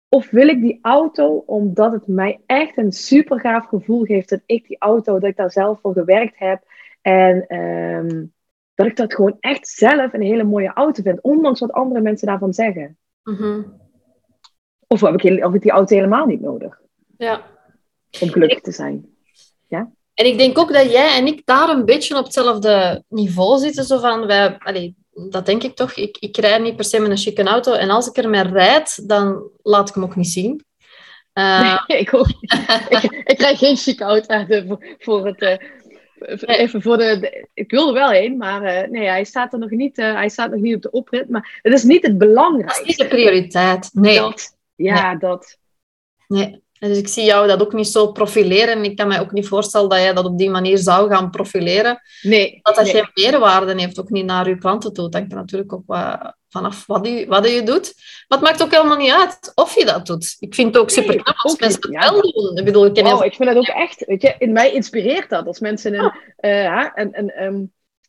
[0.09, 4.41] Of wil ik die auto omdat het mij echt een super gaaf gevoel geeft dat
[4.45, 6.63] ik die auto, dat ik daar zelf voor gewerkt heb
[7.01, 8.25] en ehm,
[8.73, 12.27] dat ik dat gewoon echt zelf een hele mooie auto vind, ondanks wat andere mensen
[12.27, 12.97] daarvan zeggen.
[13.23, 13.61] Mhm.
[14.87, 16.81] Of heb ik, of ik die auto helemaal niet nodig
[17.17, 17.54] Ja.
[18.19, 19.13] Om gelukkig te zijn.
[20.13, 23.83] En ik denk ook dat jij en ik daar een beetje op hetzelfde niveau zitten.
[23.83, 24.95] Zo van, wij, allee,
[25.29, 25.93] dat denk ik toch.
[25.93, 27.73] Ik, ik rijd niet per se met een chique auto.
[27.73, 30.65] En als ik ermee rijd, dan laat ik hem ook niet zien.
[31.33, 32.27] Eh, ik, ook,
[32.89, 35.41] ik, ik krijg geen chic auto voor, voor het.
[35.41, 35.57] eh,
[36.59, 39.59] even voor de, de- Ik wil er wel heen, maar eh, nee, hij staat er
[39.59, 41.29] nog niet, hij staat nog niet op de oprit.
[41.29, 42.83] Maar het is niet het dat is belangrijkste.
[42.85, 43.89] niet de prioriteit.
[43.93, 44.17] Nee.
[44.19, 45.57] Dat, ja, dat.
[46.27, 46.63] nee.
[46.79, 48.77] Dus ik zie jou dat ook niet zo profileren.
[48.77, 51.29] En ik kan me ook niet voorstellen dat jij dat op die manier zou gaan
[51.29, 52.01] profileren.
[52.21, 52.59] Nee.
[52.61, 52.93] Dat dat nee.
[52.93, 55.03] geen meerwaarde heeft, ook niet naar uw klanten toe.
[55.03, 57.93] Dat hangt er natuurlijk ook wat vanaf wat je, wat je doet.
[58.27, 60.35] Maar het maakt ook helemaal niet uit of je dat doet.
[60.39, 62.57] Ik vind het ook super knap als mensen het wel doen.
[62.57, 65.47] Ik bedoel, ik Wauw, ik vind dat ook echt, weet je, in mij inspireert dat.
[65.47, 67.63] Als mensen een, hè, een, een, ehm,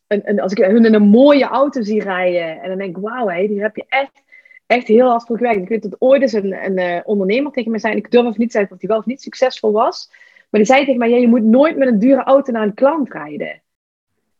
[0.07, 3.03] een, een- als ik hun in een mooie auto zie rijden, en dan denk ik,
[3.03, 4.23] wauw, hé, die heb je echt,
[4.67, 5.61] echt heel hard voor gewerkt.
[5.61, 8.39] Ik weet dat ooit eens een, een eh, ondernemer tegen me zei, ik durf even
[8.39, 10.09] niet te zeggen of die wel of niet succesvol was,
[10.49, 12.73] maar die zei tegen mij, ja, je moet nooit met een dure auto naar een
[12.73, 13.61] klant rijden.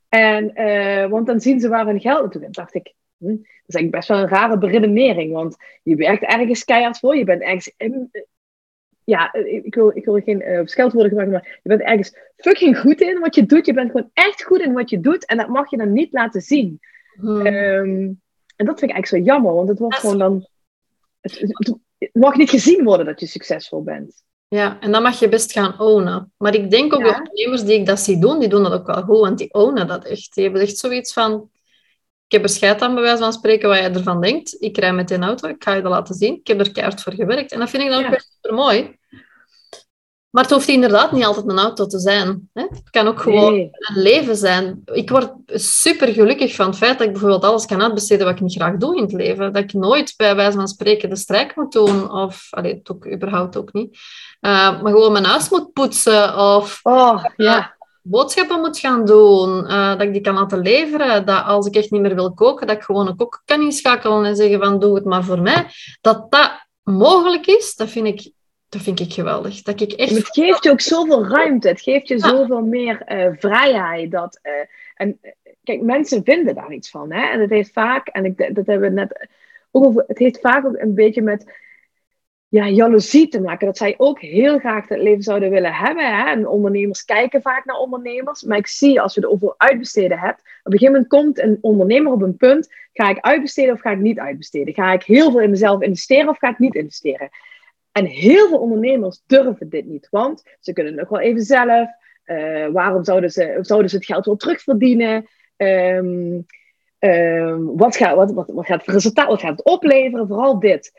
[0.09, 2.53] En, eh, want dan zien ze waar hun geld naartoe gaat.
[2.53, 6.63] dacht ik, hm, dat is eigenlijk best wel een rare beredenering, want je werkt ergens
[6.63, 7.73] keihard voor, je bent ergens...
[7.77, 8.11] in-
[9.03, 13.01] ja, ik wil, ik wil geen eh scheldwoorden gebruiken, maar je bent ergens fucking goed
[13.01, 13.65] in wat je doet.
[13.65, 16.13] Je bent gewoon echt goed in wat je doet en dat mag je dan niet
[16.13, 16.79] laten zien.
[17.19, 17.45] Hmm.
[17.45, 18.11] Ehm,
[18.57, 20.47] en dat vind ik eigenlijk zo jammer, want het wordt Dat gewoon dan...
[21.21, 24.23] Het, het- het mag niet gezien worden dat je succesvol bent.
[24.47, 26.33] Ja, en dan mag je best gaan ownen.
[26.37, 27.11] Maar ik denk ook Ja.
[27.11, 29.53] de ondernemers die ik dat zie doen, die doen dat ook wel goed, want die
[29.53, 30.33] ownen dat echt.
[30.33, 31.49] Die hebben echt zoiets van...
[32.25, 34.55] Ik heb er scheid aan, bij wijze van spreken, wat jij ervan denkt.
[34.59, 36.33] Ik rij met auto, ik ga je dat laten zien.
[36.35, 37.51] Ik heb er keihard voor gewerkt.
[37.51, 38.07] En dat vind ik dan Ja.
[38.11, 38.97] ook super mooi.
[40.29, 42.49] Maar het hoeft inderdaad niet altijd een auto te zijn.
[42.53, 42.61] Hè?
[42.61, 43.69] Het kan ook gewoon Nee.
[43.71, 44.81] een leven zijn.
[44.85, 48.41] Ik word super gelukkig van het feit dat ik bijvoorbeeld alles kan uitbesteden wat ik
[48.41, 49.53] niet graag doe in het leven.
[49.53, 53.07] Dat ik nooit bij wijze van spreken de strijk moet doen, of allee, het ook,
[53.07, 53.93] überhaupt ook niet.
[54.41, 57.75] Uh, maar gewoon mijn huis moet poetsen of Oh, ja.
[58.01, 61.25] boodschappen moet gaan doen, uh, dat ik die kan laten leveren.
[61.25, 64.25] Dat als ik echt niet meer wil koken, dat ik gewoon een kok kan inschakelen
[64.25, 65.65] en zeggen van doe het maar voor mij.
[66.01, 66.51] Dat dat
[66.83, 68.31] mogelijk is, dat vind ik
[68.69, 69.61] dat vind ik geweldig.
[69.61, 70.15] Dat ik echt...
[70.15, 71.67] Het geeft je ook zoveel ruimte.
[71.67, 74.11] Het geeft je zoveel meer uh, vrijheid.
[74.11, 74.51] Dat, uh,
[74.95, 75.19] en
[75.63, 77.11] kijk, mensen vinden daar iets van.
[77.11, 77.31] Hè?
[77.31, 79.27] En het heeft vaak, en ik, dat hebben we net
[79.71, 81.55] ook over, het heeft vaak ook een beetje met
[82.47, 83.65] ja, jaloezie te maken.
[83.65, 86.17] Dat zij ook heel graag dat leven zouden willen hebben.
[86.17, 86.29] Hè?
[86.29, 88.43] En ondernemers kijken vaak naar ondernemers.
[88.43, 91.57] Maar ik zie, als je er over uitbesteden hebt, op een gegeven moment komt een
[91.61, 92.73] ondernemer op een punt.
[92.93, 94.73] Ga ik uitbesteden of ga ik niet uitbesteden?
[94.73, 97.29] Ga ik heel veel in mezelf investeren of ga ik niet investeren?
[97.97, 101.89] En heel veel ondernemers durven dit niet, want ze kunnen nog wel even zelf.
[102.25, 105.27] Uh, waarom zouden ze, zouden ze het geld wel terugverdienen?
[105.57, 106.45] Um,
[107.75, 110.27] wat, gaat, wat, wat, wat gaat het resultaat, wat gaat het opleveren?
[110.27, 110.91] Vooral dit.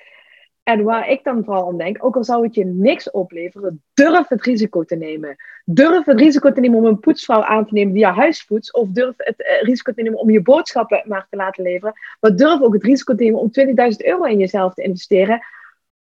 [0.63, 4.29] En waar ik dan vooral aan denk, ook al zou het je niks opleveren, durf
[4.29, 5.37] het risico te nemen.
[5.65, 8.71] Durf het risico te nemen om een poetsvrouw aan te nemen via huispoets.
[8.71, 11.95] Of durf het uh, risico te nemen om je boodschappen maar te laten leveren.
[12.21, 15.41] Maar durf ook het risico te nemen om 20.000 euro in jezelf te investeren.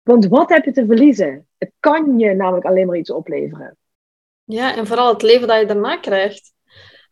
[0.04, 1.48] Want wat heb je te verliezen?
[1.58, 3.78] Het kan je namelijk alleen maar iets opleveren.
[4.44, 6.54] Ja, en vooral het leven dat je daarna krijgt.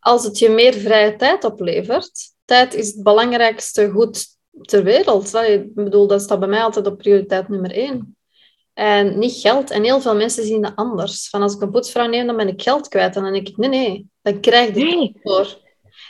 [0.00, 4.26] Als het je meer vrije tijd oplevert, tijd is het belangrijkste goed
[4.62, 5.34] ter wereld.
[5.34, 8.16] Ik bedoel, dat staat bij mij altijd op prioriteit nummer één.
[8.72, 9.70] En niet geld.
[9.70, 11.28] En heel veel mensen zien dat anders.
[11.28, 13.16] Van als ik een poetsvrouw neem, dan ben ik geld kwijt.
[13.16, 15.16] En dan denk ik, nee, nee, dan krijg je het nee.
[15.22, 15.44] voor.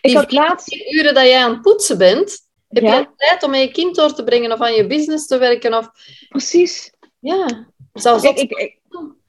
[0.00, 0.74] Ik Die had laatst...
[0.92, 2.98] uren dat jij aan het poetsen bent, heb Ja.
[2.98, 5.74] je tijd om je kind door te brengen of aan je business te werken?
[5.74, 5.90] Of...
[6.28, 6.92] Precies.
[7.18, 8.44] Ja, zelfs Kijk, dat...
[8.44, 8.78] ik, ik,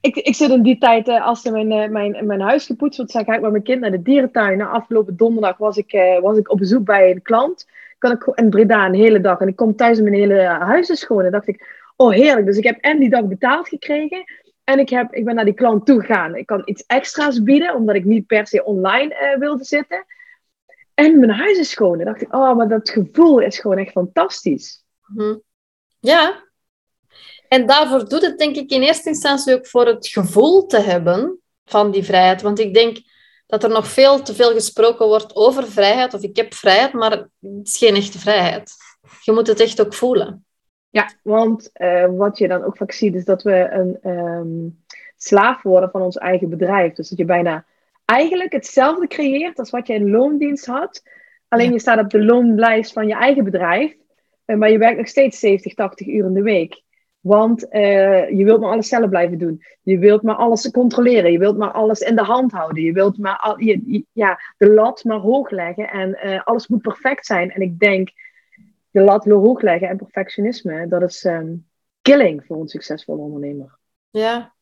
[0.00, 2.96] ik, ik zit in die tijd, uh, als er mijn, uh, mijn, mijn huis gepoetst
[2.96, 4.58] wordt, dan ga ik met mijn kind naar de dierentuin.
[4.58, 7.66] Na afgelopen donderdag was ik, uh, was ik op bezoek bij een klant.
[7.98, 9.40] Kan ik in Breda een hele dag.
[9.40, 11.24] En ik kom thuis en mijn hele huis is schoon.
[11.24, 12.46] En dacht ik, oh heerlijk.
[12.46, 14.24] Dus ik heb en die dag betaald gekregen.
[14.64, 16.34] En ik, heb, ik ben naar die klant toe gegaan.
[16.36, 20.04] Ik kan iets extra's bieden, omdat ik niet per se online wilde zitten.
[20.94, 21.98] En mijn huis is schoon.
[21.98, 24.84] En dacht ik, oh, maar dat gevoel is gewoon echt fantastisch.
[25.06, 25.36] Mhm.
[26.00, 26.42] Ja,
[27.52, 31.40] en daarvoor doet het denk ik in eerste instantie ook voor het gevoel te hebben
[31.64, 32.42] van die vrijheid.
[32.42, 32.98] Want ik denk
[33.46, 37.10] dat er nog veel te veel gesproken wordt over vrijheid, of ik heb vrijheid, maar
[37.10, 37.28] het
[37.62, 38.72] is geen echte vrijheid.
[39.22, 40.44] Je moet het echt ook voelen.
[40.90, 44.84] Ja, want uh, wat je dan ook vaak ziet, is dat we een um,
[45.16, 46.94] slaaf worden van ons eigen bedrijf.
[46.94, 47.64] Dus dat je bijna
[48.04, 51.02] eigenlijk hetzelfde creëert als wat je in loondienst had.
[51.48, 51.72] Alleen ja.
[51.72, 53.96] je staat op de loonlijst van je eigen bedrijf,
[54.44, 56.82] eh, maar je werkt nog steeds 70, 80 uur in de week.
[57.20, 59.62] Want uh, je wilt maar alles zelf blijven doen.
[59.82, 61.32] Je wilt maar alles controleren.
[61.32, 62.82] Je wilt maar alles in de hand houden.
[62.82, 65.90] Je wilt maar al, je, ja, de lat maar hoog leggen.
[65.90, 67.50] En uh, alles moet perfect zijn.
[67.50, 68.10] En ik denk,
[68.90, 71.66] de lat hoog leggen en perfectionisme, dat is um,
[72.00, 73.78] killing voor een succesvolle ondernemer.
[74.10, 74.54] Ja.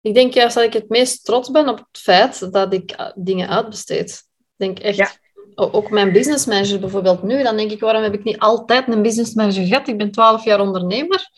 [0.00, 3.10] Ik denk juist dat ik het meest trots ben op het feit dat ik uh,
[3.14, 4.10] dingen uitbesteed.
[4.38, 4.96] Ik denk echt...
[4.96, 5.10] Ja
[5.60, 9.02] ook mijn business manager bijvoorbeeld nu, dan denk ik, waarom heb ik niet altijd een
[9.02, 9.88] business manager gehad?
[9.88, 11.28] Ik ben twaalf jaar ondernemer.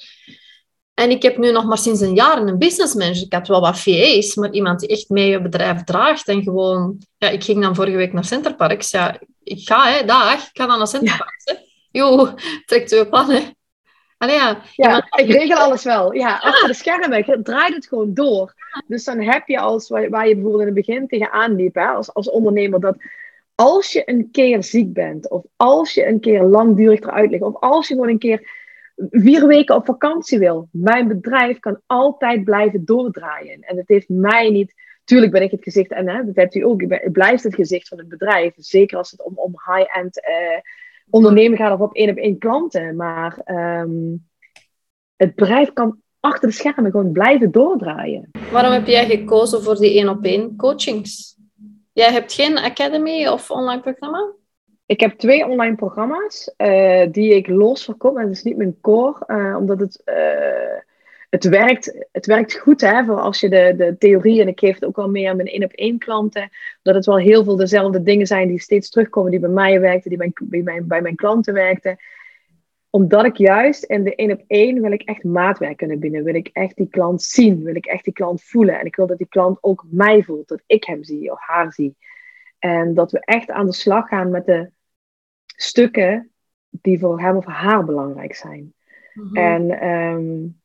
[0.94, 3.22] En ik heb nu nog maar sinds een jaar een business manager.
[3.22, 6.28] Ik had wel wat VA's, maar iemand die echt mee je bedrijf draagt.
[6.28, 6.98] En gewoon...
[7.18, 8.90] Ja, ik ging dan vorige week naar Centerparks.
[8.90, 10.34] Ja, ik ga, hè, dag.
[10.34, 11.44] Ik ga dan naar Centerparks.
[11.44, 11.58] Ja.
[11.90, 12.34] Jo,
[12.66, 13.40] trekt u op hè.
[14.22, 16.14] Allee, ja, ja ik regel alles wel.
[16.14, 18.54] Ja, achter de schermen draait het gewoon door.
[18.86, 22.14] Dus dan heb je als, waar, je bijvoorbeeld in het begin tegenaan liep, hè, als,
[22.14, 22.96] als ondernemer, dat
[23.54, 27.60] als je een keer ziek bent, of als je een keer langdurig eruit ligt, of
[27.60, 28.50] als je gewoon een keer
[29.10, 33.60] vier weken op vakantie wil, mijn bedrijf kan altijd blijven doordraaien.
[33.60, 34.74] En het heeft mij niet.
[35.04, 37.88] Tuurlijk ben ik het gezicht, en hè, dat hebt u ook, het blijft het gezicht
[37.88, 38.54] van het bedrijf.
[38.56, 40.58] Zeker als het om, om high-end uh,
[41.12, 42.96] ondernemen gaat op één op één klanten.
[42.96, 44.28] Maar um,
[45.16, 48.30] het bedrijf kan achter de schermen gewoon blijven doordraaien.
[48.52, 51.36] Waarom heb jij gekozen voor die één op één coachings?
[51.92, 54.32] Jij hebt geen academy of online programma?
[54.86, 58.16] Ik heb twee online programma's uh, die ik los verkoop.
[58.16, 60.80] En dat is niet mijn core, uh, omdat het, uh,
[61.32, 64.74] het, werkt, het werkt goed hè, voor als je de, de theorie, en ik geef
[64.74, 66.50] het ook al meer aan mijn één op één klanten,
[66.82, 70.10] dat het wel heel veel dezelfde dingen zijn die steeds terugkomen, die bij mij werkten,
[70.10, 71.98] die bij, bij, mijn, bij mijn klanten werkten
[72.94, 76.24] omdat ik juist in de één op één wil ik echt maatwerk kunnen bieden.
[76.24, 77.62] Wil ik echt die klant zien.
[77.62, 78.78] Wil ik echt die klant voelen.
[78.78, 80.48] En ik wil dat die klant ook mij voelt.
[80.48, 81.96] Dat ik hem zie of haar zie.
[82.58, 84.70] En dat we echt aan de slag gaan met de
[85.46, 86.30] stukken
[86.70, 88.74] die voor hem of haar belangrijk zijn.
[89.14, 89.36] Mm-hmm.
[89.36, 90.61] En um,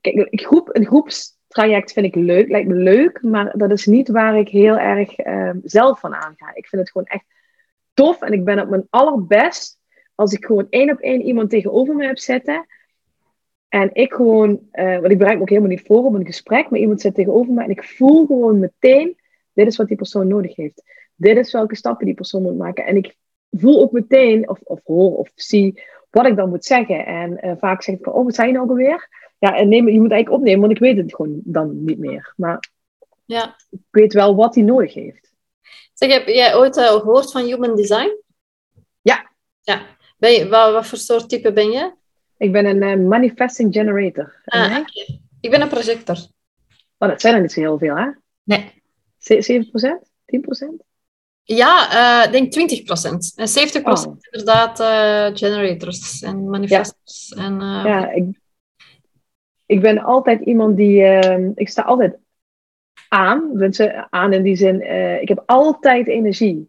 [0.00, 4.08] kijk, een, groep, een groepstraject vind ik leuk, lijkt me leuk, maar dat is niet
[4.08, 6.54] waar ik heel erg um, zelf van aanga.
[6.54, 7.24] Ik vind het gewoon echt
[7.94, 9.78] tof en ik ben op mijn allerbest
[10.14, 12.66] als ik gewoon één op één iemand tegenover me heb zitten.
[13.68, 16.70] En ik gewoon, uh, want ik bereik me ook helemaal niet voor op een gesprek,
[16.70, 19.16] maar iemand zit tegenover me en ik voel gewoon meteen,
[19.52, 20.82] dit is wat die persoon nodig heeft.
[21.14, 22.86] Dit is welke stappen die persoon moet maken.
[22.86, 23.16] En ik
[23.50, 27.06] voel ook meteen, of, of hoor of zie, wat ik dan moet zeggen.
[27.06, 29.08] En uh, vaak zeg ik, oh, wat zei je nou alweer?
[29.40, 32.32] Ja, en neem, je moet eigenlijk opnemen, want ik weet het gewoon dan niet meer.
[32.36, 32.70] Maar
[33.24, 33.56] ja.
[33.70, 35.32] ik weet wel wat hij nodig heeft.
[35.94, 38.16] Zeg, heb jij ooit uh, gehoord van Human Design?
[39.00, 39.30] Ja.
[39.62, 39.86] Ja.
[40.18, 41.92] Ben je, wat, wat voor soort type ben je?
[42.36, 44.40] Ik ben een uh, manifesting generator.
[44.44, 44.78] Ah,
[45.40, 46.16] Ik ben een projector.
[46.98, 48.10] Oh, dat zijn er niet zo heel veel, hè?
[48.42, 48.82] Nee.
[49.18, 50.10] 7%?
[50.24, 50.88] 10%?
[51.42, 51.92] Ja,
[52.24, 53.10] uh, ik denk 20%.
[53.34, 54.16] En 70% oh.
[54.30, 57.32] inderdaad uh, generators en manifestors.
[57.36, 58.39] Ja, en, uh, ja ik,
[59.70, 61.02] ik ben altijd iemand die...
[61.02, 62.18] Ehm, ik sta altijd
[63.08, 63.56] aan.
[63.56, 64.82] Mensen aan in die zin...
[65.20, 66.68] ik heb altijd energie.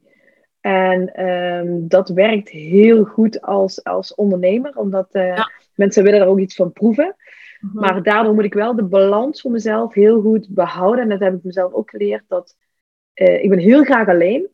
[0.62, 6.40] En um, dat werkt heel goed als, als ondernemer, omdat uh, mensen willen er ook
[6.40, 7.16] iets van proeven.
[7.60, 11.04] Mm Maar daardoor moet ik wel de balans voor mezelf heel goed behouden.
[11.04, 12.24] En dat heb ik mezelf ook geleerd.
[12.28, 12.56] Dat,
[13.16, 14.50] uh, ik ben heel graag alleen.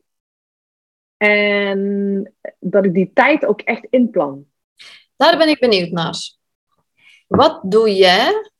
[1.16, 4.46] En dat ik die tijd ook echt inplan.
[5.16, 6.37] Daar ben ik benieuwd naar.
[7.28, 8.50] Wat doe jij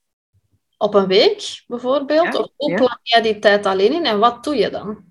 [0.77, 2.33] op een week bijvoorbeeld?
[2.33, 2.77] Ja, of hoe ja.
[2.77, 5.05] plan jij die tijd alleen in en wat doe je dan?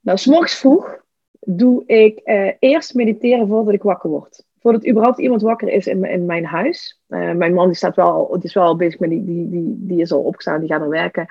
[0.00, 0.96] Nou, s'morgens vroeg
[1.40, 4.44] doe ik uh, eerst mediteren voordat ik wakker word.
[4.60, 7.00] Voordat überhaupt iemand wakker is in, in mijn huis.
[7.08, 10.00] Uh, mijn man die staat wel, die is wel bezig met die, die, die, die
[10.00, 11.26] is al opgestaan, die gaat er werken.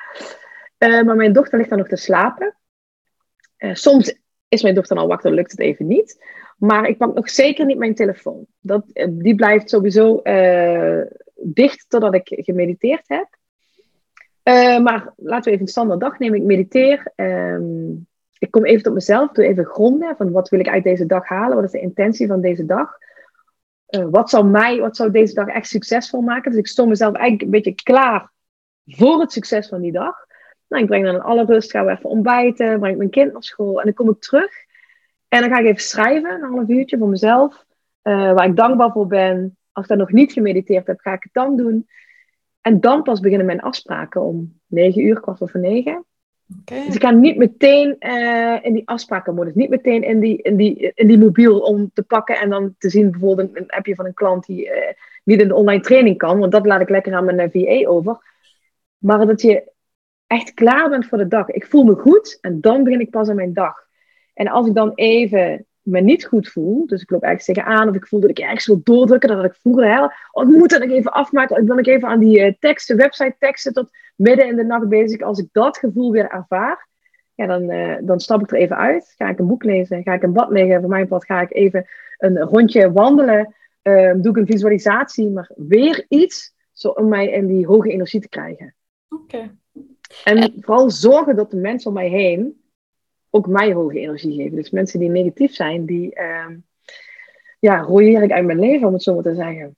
[0.77, 2.55] Uh, maar mijn dochter ligt dan nog te slapen.
[3.57, 6.23] soms is mijn dochter al wakker, dan lukt het even niet.
[6.57, 8.45] Maar ik pak nog zeker niet mijn telefoon.
[8.59, 10.21] Dat, die blijft sowieso
[11.33, 13.27] dicht totdat ik gemediteerd heb.
[14.43, 16.39] Uh, maar laten we even een standaard dag nemen.
[16.39, 17.11] Ik mediteer.
[17.15, 17.91] Ehm,
[18.37, 19.31] ik kom even tot mezelf.
[19.31, 20.15] Doe even gronden.
[20.17, 21.55] Van wat wil ik uit deze dag halen?
[21.55, 22.97] Wat is de intentie van deze dag?
[23.87, 26.51] Wat, zou mij, wat zou deze dag echt succesvol maken?
[26.51, 28.31] Dus ik stond mezelf eigenlijk een beetje klaar
[28.85, 30.15] voor het succes van die dag.
[30.67, 33.79] Nou, ik breng dan alle rust, gaan we even ontbijten, breng mijn kind naar school
[33.79, 34.51] en dan kom ik terug.
[35.37, 37.65] En dan ga ik even schrijven, een half uurtje voor mezelf,
[38.03, 39.57] uh, waar ik dankbaar voor ben.
[39.71, 41.87] Als ik dan nog niet gemediteerd heb, ga ik het dan doen.
[42.61, 46.05] En dan pas beginnen mijn afspraken om negen uur, kwart over negen.
[46.61, 46.85] Okay.
[46.85, 50.91] Dus ik ga niet meteen uh, in die afsprakenmodus, niet meteen in die, in, die,
[50.93, 54.13] in die mobiel om te pakken en dan te zien bijvoorbeeld een, appje van een
[54.13, 54.73] klant die uh,
[55.23, 58.17] niet in de online training kan, want dat laat ik lekker aan mijn VA over.
[58.97, 59.71] Maar dat je
[60.27, 61.49] echt klaar bent voor de dag.
[61.49, 63.86] Ik voel me goed en dan begin ik pas aan mijn dag.
[64.37, 67.95] En als ik dan even me niet goed voel, dus ik loop eigenlijk tegenaan of
[67.95, 70.81] ik voel dat ik ergens wil doordrukken, dat ik vroeger, hè, oh, ik moet dat
[70.81, 74.47] ik even afmaken, ik ben ik even aan die uh, teksten, website teksten tot midden
[74.47, 75.21] in de nacht bezig.
[75.21, 76.87] Als ik dat gevoel weer ervaar,
[77.35, 79.13] ja, dan, uh, dan stap ik er even uit.
[79.17, 81.53] Ga ik een boek lezen, ga ik een bad liggen, voor mijn part ga ik
[81.53, 81.85] even
[82.17, 87.47] een rondje wandelen, uh, doe ik een visualisatie, maar weer iets zo om mij in
[87.47, 88.75] die hoge energie te krijgen.
[89.09, 89.51] Oké.
[90.23, 92.61] En vooral zorgen dat de mensen om mij heen
[93.29, 94.55] ook mij hoge energie geven.
[94.55, 96.55] Dus mensen die negatief zijn, die uh,
[97.59, 99.75] ja, rooieer ik uit mijn leven, om het zo maar te zeggen.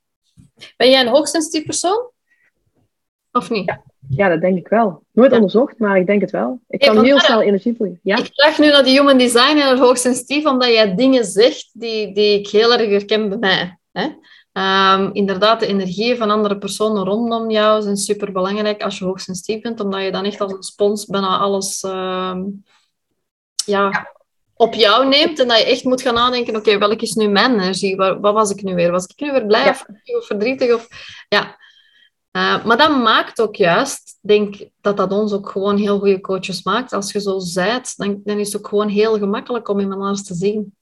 [0.76, 2.10] Ben jij een hoogsensitief persoon?
[3.32, 3.66] Of niet?
[3.66, 5.02] Ja, ja dat denk ik wel.
[5.12, 6.60] Nooit onderzocht, maar ik denk het wel.
[6.68, 8.00] Ik kan heel snel energie voelen.
[8.02, 8.18] Ja?
[8.18, 12.14] Ik vraag nu naar de human design en het hoogsensitief, omdat jij dingen zegt die,
[12.14, 13.78] die ik heel erg herken bij mij.
[13.92, 14.08] Hè?
[14.52, 19.60] Um, inderdaad, de energieën van andere personen rondom jou zijn super belangrijk als je hoogsensitief
[19.60, 22.64] bent, omdat je dan echt als een spons bijna alles um,
[23.66, 24.10] ja,
[24.54, 27.28] op jou neemt en dat je echt moet gaan nadenken: oké, okay, welke is nu
[27.28, 27.96] mijn energie?
[27.96, 28.90] Wat, wat, was ik nu weer?
[28.90, 29.70] Was ik nu weer blij ja.
[29.70, 30.74] of, of, verdrietig?
[30.74, 30.88] Of,
[31.28, 31.58] ja.
[32.32, 36.62] Uh, maar dat maakt ook juist, denk dat dat ons ook gewoon heel goede coaches
[36.62, 36.92] maakt.
[36.92, 40.22] Als je zo zijt, dan, dan is het ook gewoon heel gemakkelijk om iemand anders
[40.22, 40.74] te zien.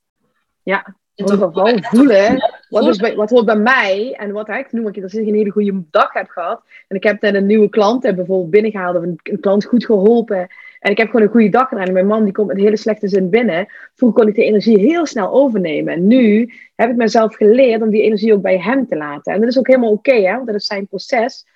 [0.63, 2.51] Ja, gewoon voelen.
[2.69, 5.35] Wat, is bij, wat hoort bij mij en wat eigenlijk noem ik dat ik een
[5.35, 6.63] hele goede dag heb gehad.
[6.89, 9.85] En ik heb net een nieuwe klant heb bijvoorbeeld binnengehaald of een, een, klant goed
[9.85, 10.49] geholpen.
[10.79, 11.87] En ik heb gewoon een goede dag gedaan.
[11.87, 13.67] En mijn man die komt met een hele slechte zin binnen.
[13.95, 15.95] Vroeger kon ik de energie heel snel overnemen.
[15.95, 19.33] En nu heb ik mezelf geleerd om die energie ook bij hem te laten.
[19.33, 21.47] En dat is ook helemaal oké, hè, want dat is zijn proces.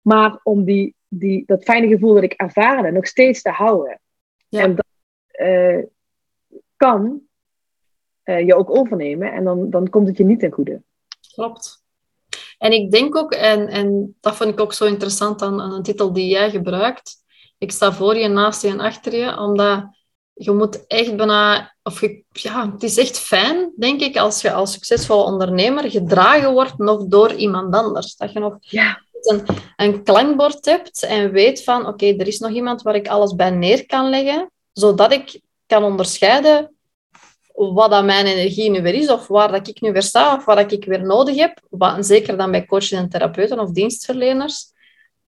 [0.00, 4.00] Maar om die, die, dat fijne gevoel dat ik ervaarde nog steeds te houden.
[4.48, 4.62] Ja.
[4.62, 4.86] En dat
[5.46, 5.84] uh,
[6.76, 7.20] kan
[8.24, 9.32] uh, je ook overnemen.
[9.32, 10.82] En dan, dan komt het je niet ten goede.
[11.34, 11.82] Klopt.
[12.58, 15.82] En ik denk ook, en, en dat vind ik ook zo interessant aan, aan een
[15.82, 17.16] titel die jij gebruikt.
[17.60, 19.84] Ik sta voor je, naast je en achter je, omdat
[20.32, 24.52] je moet echt bijna, of je, ja, het is echt fijn, denk ik, als je
[24.52, 28.16] als succesvolle ondernemer gedragen wordt nog door iemand anders.
[28.16, 29.02] Dat je nog ja.
[29.22, 29.46] een,
[29.76, 33.50] een klankbord hebt en weet van, oké, er is nog iemand waar ik alles bij
[33.50, 36.74] neer kan leggen, zodat ik kan onderscheiden
[37.52, 40.44] wat dat mijn energie nu weer is, of waar dat ik nu weer sta, of
[40.44, 41.60] wat ik weer nodig heb.
[41.70, 44.72] Wat, zeker dan bij coaches en therapeuten of dienstverleners.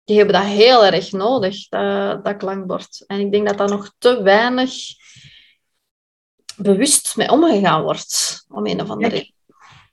[0.06, 3.04] Die hebben dat heel erg nodig, dat, dat klankbord.
[3.06, 4.72] En ik denk dat dat nog te weinig
[6.56, 9.34] bewust mee omgegaan wordt, om een of andere reden.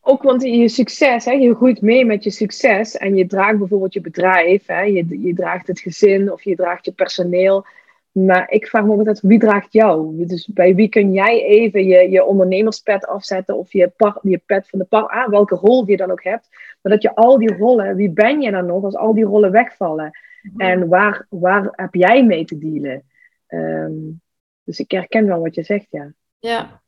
[0.02, 3.94] Ook want je succes, hè, je groeit mee met je succes en je draagt bijvoorbeeld
[3.94, 7.66] je bedrijf, hè, je, je draagt het gezin of je draagt je personeel.
[8.14, 10.26] Maar ik vraag me altijd, wie draagt jou?
[10.26, 14.70] Dus bij wie kun jij even je, je ondernemerspet afzetten of je, par, je pet
[14.70, 16.50] van de par, ah, welke rol je dan ook hebt.
[16.82, 19.52] Maar dat je al die rollen, wie ben je dan nog als al die rollen
[19.52, 20.20] wegvallen?
[20.42, 20.62] Mhm.
[20.62, 23.04] En waar, waar heb jij mee te dealen?
[23.48, 24.22] Um,
[24.64, 26.14] dus ik herken wel wat je zegt, ja.
[26.40, 26.82] Ja,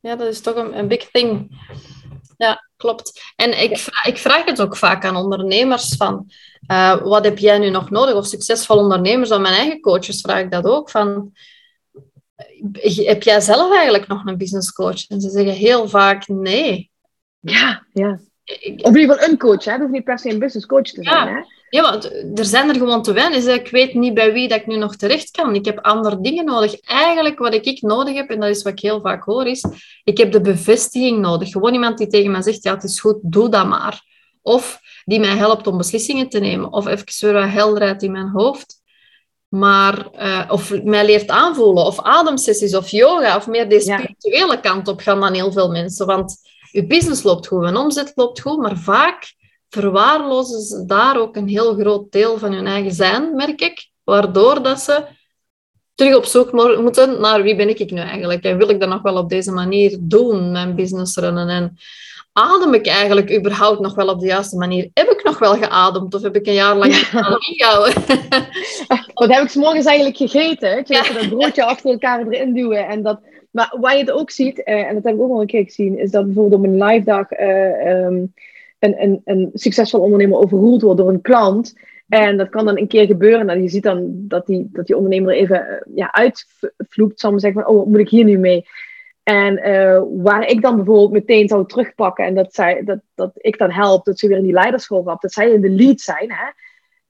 [0.00, 1.60] ja dat is toch een, een big thing.
[2.36, 3.32] Ja, klopt.
[3.36, 6.30] En ik, vraag, ik vraag het ook vaak aan ondernemers van,
[6.70, 8.14] uh, wat heb jij nu nog nodig?
[8.14, 11.32] Of succesvolle ondernemers, aan mijn eigen coaches vraag ik dat ook, van,
[12.82, 15.08] heb jij zelf eigenlijk nog een business coach?
[15.08, 16.90] En ze zeggen heel vaak nee.
[17.40, 18.20] Ja, ja.
[18.76, 19.70] Of in ieder geval een coach, hè?
[19.70, 21.34] Dat hoeft niet per se een business coach te zijn, ja.
[21.34, 21.40] hè?
[21.72, 22.04] Ja, want
[22.38, 23.44] er zijn er gewoon te weinig.
[23.44, 25.54] Dus ik weet niet bij wie dat ik nu nog terecht kan.
[25.54, 26.80] Ik heb andere dingen nodig.
[26.80, 29.64] Eigenlijk wat ik nodig heb, en dat is wat ik heel vaak hoor, is...
[30.04, 31.50] Ik heb de bevestiging nodig.
[31.50, 34.04] Gewoon iemand die tegen mij zegt, ja, het is goed, doe dat maar.
[34.42, 36.72] Of die mij helpt om beslissingen te nemen.
[36.72, 38.82] Of even weer wat helderheid in mijn hoofd.
[39.48, 41.84] Maar, uh, of mij leert aanvoelen.
[41.84, 43.36] Of ademsessies, of yoga.
[43.36, 46.06] Of meer de spirituele kant op gaan dan heel veel mensen.
[46.06, 46.36] Want
[46.70, 49.34] je business loopt goed, je omzet loopt goed, maar vaak
[49.74, 53.90] verwaarlozen ze daar ook een heel groot deel van hun eigen zijn, merk ik.
[54.04, 55.04] Waardoor dat ze
[55.94, 58.42] terug op zoek moeten naar wie ben ik nu eigenlijk?
[58.42, 61.48] En wil ik dat nog wel op deze manier doen, mijn business runnen?
[61.48, 61.76] En
[62.32, 64.90] adem ik eigenlijk überhaupt nog wel op de juiste manier?
[64.94, 67.38] Heb ik nog wel geademd of heb ik een jaar lang ja.
[67.48, 68.02] ingehouden?
[69.14, 70.78] Wat heb ik s morgens eigenlijk gegeten?
[70.78, 71.02] Ik ja.
[71.02, 72.86] dat broodje achter elkaar erin duwen.
[72.86, 73.20] En dat,
[73.50, 75.64] maar waar je het ook ziet, eh, en dat heb ik ook al een keer
[75.64, 78.32] gezien, is dat bijvoorbeeld op een live dag uh, um,
[78.82, 81.74] een, een, succesvol ondernemer overroeld wordt door een klant.
[82.08, 83.48] En dat kan dan een keer gebeuren.
[83.48, 87.20] En je ziet dan dat die, dat die ondernemer even uh, ja, uitvloekt.
[87.20, 88.64] Zal zeggen van, oh, wat moet ik hier nu mee?
[89.22, 93.58] En uh, waar ik dan bijvoorbeeld meteen zou terugpakken en dat, zij, dat, dat ik
[93.58, 96.32] dan help, dat ze weer in die leiderschool gaat, dat zij in de lead zijn.
[96.32, 96.50] Hè?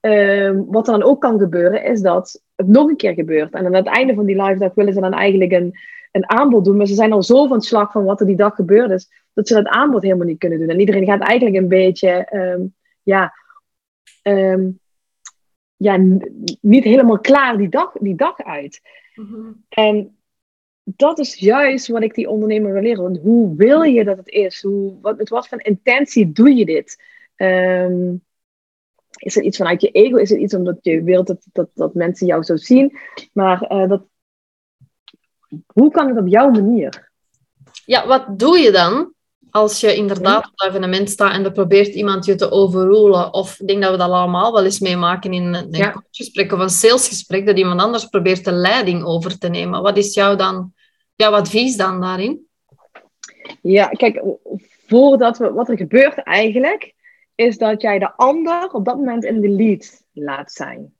[0.01, 3.53] Uh, wat dan ook kan gebeuren, is dat het nog een keer gebeurt.
[3.53, 5.73] En aan het einde van die live dag willen ze dan eigenlijk een,
[6.13, 8.55] een aanbod doen, maar ze zijn al zo van slag van wat er die dag
[8.55, 10.69] gebeurd is, dat ze dat aanbod helemaal niet kunnen doen.
[10.69, 13.33] En iedereen gaat eigenlijk een beetje, um, ja,
[14.23, 14.79] um,
[15.75, 15.97] ja,
[16.61, 18.81] niet helemaal klaar die dag, die dag uit.
[19.15, 19.63] Mm -hmm.
[19.69, 20.17] En
[20.83, 23.03] dat is juist wat ik die ondernemer wil leren.
[23.03, 24.61] Want hoe wil je dat het is?
[24.61, 27.03] Hoe, wat, met wat voor intentie doe je dit?
[27.35, 28.23] Um,
[29.17, 30.17] is het iets vanuit je ego?
[30.17, 32.97] Is het iets omdat je wilt dat, dat, dat mensen jou zo zien?
[33.33, 34.03] Maar uh, dat,
[35.73, 37.11] hoe kan het op jouw manier?
[37.85, 39.13] Ja, wat doe je dan
[39.49, 43.33] als je inderdaad op een evenement staat en er probeert iemand je te overrulen?
[43.33, 45.91] Of ik denk dat we dat allemaal wel eens meemaken in een, ja.
[45.91, 49.81] coachgesprek of een salesgesprek, dat iemand anders probeert de leiding over te nemen.
[49.81, 50.73] Wat is jou dan,
[51.15, 52.47] jouw advies dan daarin?
[53.61, 54.23] Ja, kijk,
[54.87, 56.93] voordat we, wat er gebeurt eigenlijk,
[57.35, 60.93] is dat jij de ander op dat moment in de lead laat zijn.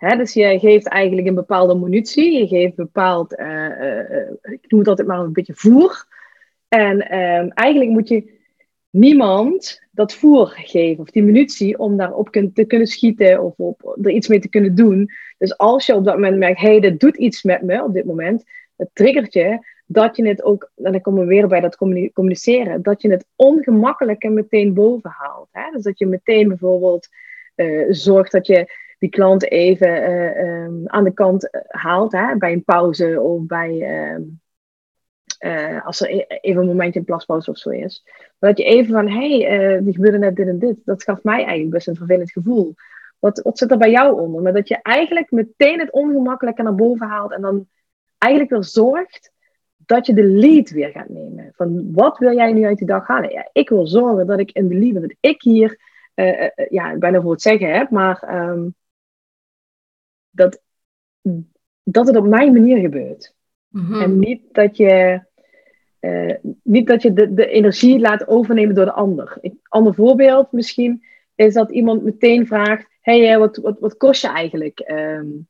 [0.00, 4.88] Dus je geeft eigenlijk een bepaalde munitie, je geeft bepaald, uh, uh, ik noem het
[4.88, 6.06] altijd maar een beetje voer.
[6.68, 8.38] En um, eigenlijk moet je
[8.90, 14.10] niemand dat voer geven of die munitie om daarop te kunnen schieten of op, er
[14.10, 15.10] iets mee te kunnen doen.
[15.38, 17.92] Dus als je op dat moment merkt, hé, hey, dit doet iets met me op
[17.92, 18.44] dit moment,
[18.76, 21.76] het triggert je, dat je het ook, en dan komen we weer bij dat
[22.12, 25.48] communiceren, dat je het ongemakkelijk en meteen boven haalt.
[25.50, 25.70] Hè?
[25.70, 27.08] Dus dat je meteen bijvoorbeeld
[27.56, 32.36] uh, zorgt dat je die klant even uh, um, aan de kant haalt, hè?
[32.36, 33.70] bij een pauze of bij,
[35.44, 38.04] uh, als er e-, even een momentje een plaspauze of zo is.
[38.38, 40.76] Maar dat je even van, hé, hey, die gebeurde net dit en dit.
[40.84, 42.74] Dat gaf mij eigenlijk best een vervelend gevoel.
[43.18, 44.42] Wat, wat zit er bij jou onder?
[44.42, 47.68] Maar dat je eigenlijk meteen het ongemakkelijke naar boven haalt en dan
[48.18, 49.32] eigenlijk weer zorgt
[49.76, 51.52] dat je de lead weer gaat nemen.
[51.54, 53.30] Van wat wil jij nu uit die dag halen?
[53.30, 55.78] Ja, ik wil zorgen dat ik in de lead, dat ik hier,
[56.68, 58.74] ja, bijna voor het zeggen heb, maar um,
[60.30, 60.60] dat,
[61.82, 63.34] dat het op mijn manier gebeurt.
[63.68, 64.00] Mm-hmm.
[64.00, 65.22] En niet dat je
[66.00, 69.38] uh, niet dat je de, de energie laat overnemen door de ander.
[69.40, 71.04] Een ander voorbeeld misschien
[71.34, 74.82] is dat iemand meteen vraagt: hey, wat, wat, wat kost je eigenlijk?
[74.86, 75.48] Um,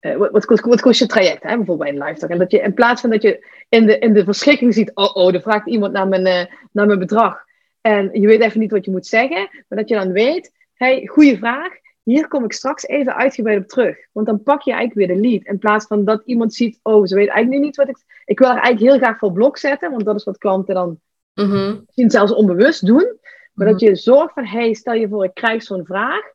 [0.00, 1.56] uh, wat, wat, wat, kost je traject, hè?
[1.56, 4.12] bijvoorbeeld bij een live En dat je in plaats van dat je in de, in
[4.12, 7.44] de verschrikking ziet: oh, oh, er vraagt iemand naar mijn, uh, naar mijn bedrag.
[7.80, 11.06] En je weet even niet wat je moet zeggen, maar dat je dan weet: hey,
[11.06, 11.72] goede vraag
[12.04, 13.96] hier kom ik straks even uitgebreid op terug.
[14.12, 15.44] Want dan pak je eigenlijk weer de lead.
[15.44, 18.04] In plaats van dat iemand ziet, oh, ze weet eigenlijk nu niet wat ik...
[18.24, 21.00] Ik wil haar eigenlijk heel graag voor blok zetten, want dat is wat klanten dan
[21.34, 21.82] mm-hmm.
[21.84, 23.18] misschien zelfs onbewust doen.
[23.52, 26.32] Maar dat je zorgt van, hey, stel je voor, ik krijg zo'n vraag.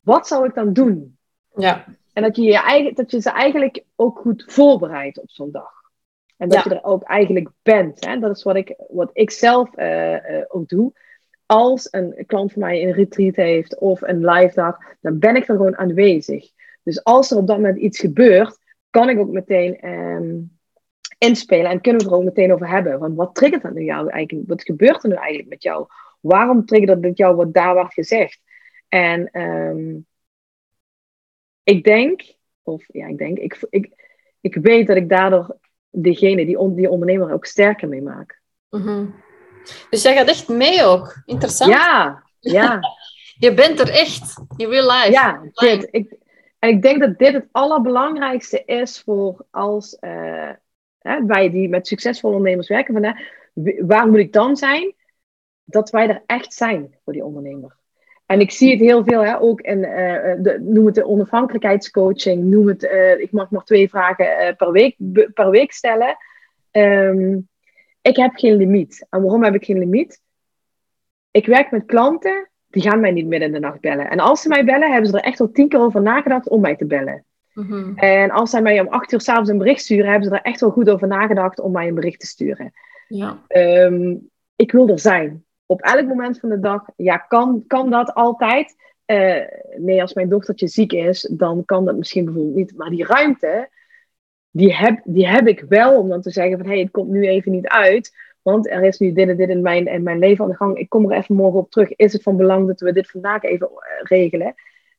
[0.00, 1.18] Wat zou ik dan doen?
[1.54, 1.84] Ja.
[2.12, 5.72] En dat je, je, eigen, dat je ze eigenlijk ook goed voorbereidt op zo'n dag.
[6.36, 8.04] En dat je er ook eigenlijk bent.
[8.04, 8.18] Hè?
[8.18, 10.92] Dat is wat ik, wat ik zelf uh, uh, ook doe
[11.48, 15.48] als een klant van mij een retreat heeft of een live dag, dan ben ik
[15.48, 16.50] er gewoon aanwezig.
[16.82, 18.58] Dus als er op dat moment iets gebeurt,
[18.90, 20.58] kan ik ook meteen um,
[21.18, 22.98] inspelen en kunnen we er ook meteen over hebben.
[22.98, 24.48] Want wat triggert dat nu jou eigenlijk?
[24.48, 25.86] Wat gebeurt er nu eigenlijk met jou?
[26.20, 28.40] Waarom triggert dat jou wat daar wordt gezegd?
[28.88, 30.06] En um,
[31.62, 32.22] ik denk,
[32.62, 33.92] of ja, ik denk, ik, ik,
[34.40, 35.58] ik weet dat ik daardoor
[35.90, 38.40] degene, die, die ondernemer ook sterker mee maak.
[38.70, 39.26] Mm
[39.90, 41.22] dus jij gaat echt mee ook.
[41.26, 41.72] Interessant.
[41.72, 42.80] Ja, ja.
[43.38, 44.42] je bent er echt.
[44.56, 45.10] Je wil live.
[45.10, 45.88] Ja, dit.
[45.90, 46.16] Ik,
[46.58, 50.50] en ik denk dat dit het allerbelangrijkste is voor als uh,
[50.98, 52.94] hè, wij die met succesvolle ondernemers werken.
[52.94, 53.12] Van, hè,
[53.86, 54.94] waar moet ik dan zijn?
[55.64, 57.76] Dat wij er echt zijn voor die ondernemer.
[58.26, 62.44] En ik zie het heel veel, hè, ook in, uh, de, noem het de onafhankelijkheidscoaching,
[62.44, 64.96] noem het, uh, ik mag nog twee vragen per, week,
[65.34, 66.16] per week stellen.
[66.72, 67.48] Um,
[68.08, 69.06] ik heb geen limiet.
[69.10, 70.20] En waarom heb ik geen limiet?
[71.30, 74.10] Ik werk met klanten, die gaan mij niet midden in de nacht bellen.
[74.10, 76.60] En als ze mij bellen, hebben ze er echt al tien keer over nagedacht om
[76.60, 77.24] mij te bellen.
[77.54, 77.96] Mm-hmm.
[77.96, 80.60] En als zij mij om acht uur s'avonds een bericht sturen, hebben ze er echt
[80.60, 82.72] wel goed over nagedacht om mij een bericht te sturen.
[83.08, 83.42] Ja.
[83.48, 85.44] Um, ik wil er zijn.
[85.66, 86.84] Op elk moment van de dag.
[86.96, 88.74] Ja, kan, kan dat altijd?
[89.06, 89.42] Uh,
[89.76, 92.76] nee, als mijn dochtertje ziek is, dan kan dat misschien bijvoorbeeld niet.
[92.76, 93.68] Maar die ruimte,
[94.58, 97.08] die heb, die heb ik wel om dan te zeggen van hé, hey, het komt
[97.08, 98.12] nu even niet uit.
[98.42, 100.78] want er is nu dit en dit in mijn, in mijn leven aan de gang.
[100.78, 101.96] Ik kom er even morgen op terug.
[101.96, 104.54] Is het van belang dat we dit vandaag even eh, regelen?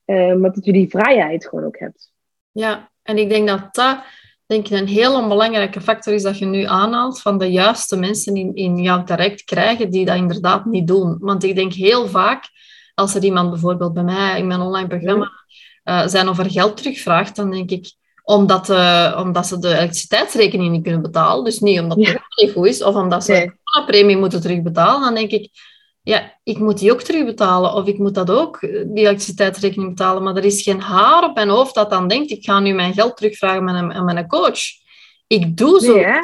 [0.06, 2.12] Uh, maar dat je die vrijheid gewoon ook hebt.
[2.50, 4.02] Ja, en ik denk dat dat
[4.46, 8.34] denk ik, een heel belangrijke factor is dat je nu aanhaalt van de juiste mensen
[8.36, 11.16] in, in jouw direct krijgen die dat inderdaad niet doen.
[11.20, 12.44] Want ik denk heel vaak,
[12.94, 15.30] als er iemand bijvoorbeeld bij mij in mijn online programma
[15.84, 17.98] uh, zijn over geld terugvraagt, dan denk ik,
[18.30, 22.26] omdat, uh, omdat ze de elektriciteitsrekening niet kunnen betalen, dus niet omdat het ja.
[22.34, 23.46] niet goed is, of omdat ze nee.
[23.46, 25.50] de premie moeten terugbetalen, dan denk ik,
[26.02, 30.36] ja, ik moet die ook terugbetalen, of ik moet dat ook, die elektriciteitsrekening betalen, maar
[30.36, 33.16] er is geen haar op mijn hoofd dat dan denkt, ik ga nu mijn geld
[33.16, 33.64] terugvragen
[34.04, 34.60] met een coach.
[35.26, 35.94] Ik doe zo.
[35.94, 36.20] Nee,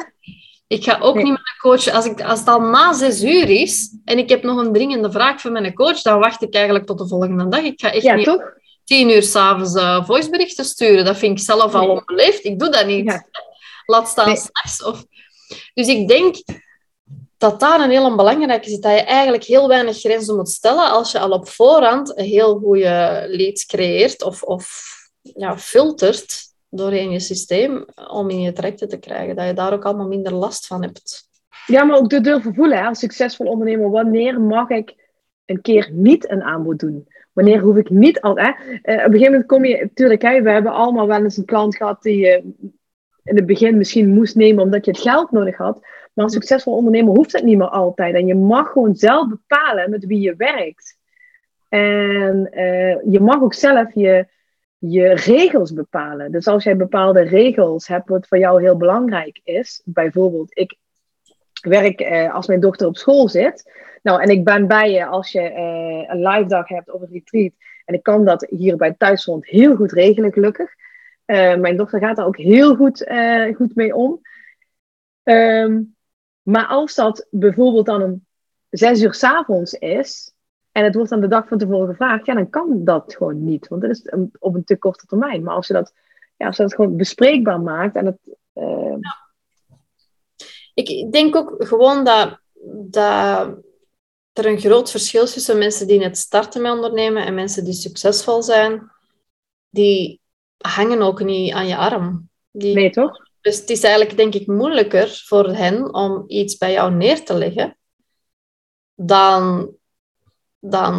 [0.67, 3.49] ik ga ook niet met een coach, als, ik, als het al na zes uur
[3.49, 6.85] is en ik heb nog een dringende vraag van mijn coach, dan wacht ik eigenlijk
[6.85, 7.61] tot de volgende dag.
[7.61, 8.41] Ik ga echt ja, niet toch?
[8.87, 11.05] Tien uur s'avonds uh, voiceberichten sturen.
[11.05, 12.43] Dat vind ik zelf al onbeleefd.
[12.43, 13.05] Ik doe dat niet.
[13.05, 13.25] Ja.
[13.85, 14.35] Laat staan Nee.
[14.35, 14.83] s'nachts.
[14.83, 15.05] Of...
[15.73, 16.35] Dus ik denk
[17.37, 18.79] dat daar een heel belangrijke is.
[18.79, 22.57] Dat je eigenlijk heel weinig grenzen moet stellen als je al op voorhand een heel
[22.59, 24.83] goede leads creëert of, of
[25.21, 29.35] ja, filtert doorheen je systeem om in je trajecten te krijgen.
[29.35, 31.29] Dat je daar ook allemaal minder last van hebt.
[31.65, 33.89] Ja, maar ook de durven voelen hè, als succesvol ondernemer.
[33.89, 34.95] Wanneer mag ik
[35.45, 37.07] een keer niet een aanbod doen?
[37.37, 38.37] Wanneer hoef ik niet al...
[38.37, 38.51] Hè?
[38.81, 39.89] Eh, op een gegeven moment kom je...
[39.93, 42.43] Tuurlijk, hè, we hebben allemaal wel eens een klant gehad die je
[43.23, 45.79] in het begin misschien moest nemen omdat je het geld nodig had.
[46.13, 48.15] Maar als succesvol ondernemer hoeft het niet meer altijd.
[48.15, 50.97] En je mag gewoon zelf bepalen met wie je werkt.
[51.69, 54.27] En eh, je mag ook zelf je,
[54.77, 56.31] je regels bepalen.
[56.31, 59.81] Dus als jij bepaalde regels hebt wat voor jou heel belangrijk is.
[59.85, 60.75] Bijvoorbeeld, ik
[61.65, 63.71] werk eh, als mijn dochter op school zit.
[64.03, 67.09] Nou, en ik ben bij je als je eh, een live dag hebt of een
[67.11, 67.51] retreat.
[67.85, 70.69] En ik kan dat hier bij Thuisfront heel goed regelen, gelukkig.
[71.25, 73.11] Eh, mijn dochter gaat daar ook heel goed,
[73.55, 74.21] goed mee om.
[75.23, 75.81] Ehm,
[76.41, 78.25] maar als dat bijvoorbeeld dan om
[78.69, 80.33] zes uur 's avonds is.
[80.71, 82.25] En het wordt aan de dag van tevoren gevraagd.
[82.25, 83.67] Ja, dan kan dat gewoon niet.
[83.67, 85.43] Want dat is op een te korte termijn.
[85.43, 85.93] Maar als je dat,
[86.37, 87.95] ja, als je dat gewoon bespreekbaar maakt.
[87.95, 88.19] En het,
[90.77, 92.39] Ik denk ook gewoon dat,
[92.89, 93.57] dat
[94.33, 97.73] er een groot verschil is tussen mensen die net starten met ondernemen en mensen die
[97.73, 98.91] succesvol zijn.
[99.69, 100.21] Die
[100.57, 102.29] hangen ook niet aan je arm.
[102.51, 103.25] Die, nee, toch?
[103.41, 107.33] Dus het is eigenlijk, denk ik, moeilijker voor hen om iets bij jou neer te
[107.33, 107.77] leggen
[108.95, 109.69] dan,
[110.59, 110.97] dan,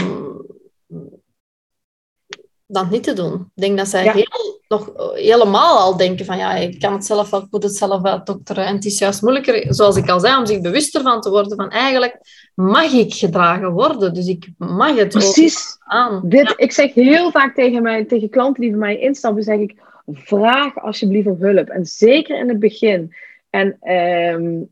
[2.67, 3.35] dan niet te doen.
[3.55, 4.13] Ik denk dat zij Ja.
[4.13, 7.77] heel, nog helemaal al denken van ja, ik kan het zelf wel, ik moet het
[7.77, 8.67] zelf wel dokteren.
[8.67, 11.57] En het is juist moeilijker, zoals ik al zei, om zich bewuster van te worden
[11.57, 12.19] van eigenlijk
[12.55, 14.15] mag ik gedragen worden.
[14.15, 15.77] Dus ik mag het ook Precies.
[15.79, 16.21] aan.
[16.25, 19.75] Dit, Ik zeg heel vaak tegen, mij, tegen klanten die bij mij instappen, zeg ik,
[20.07, 21.69] vraag alsjeblieft om hulp.
[21.69, 23.15] En zeker in het begin.
[23.51, 24.63] En ehm,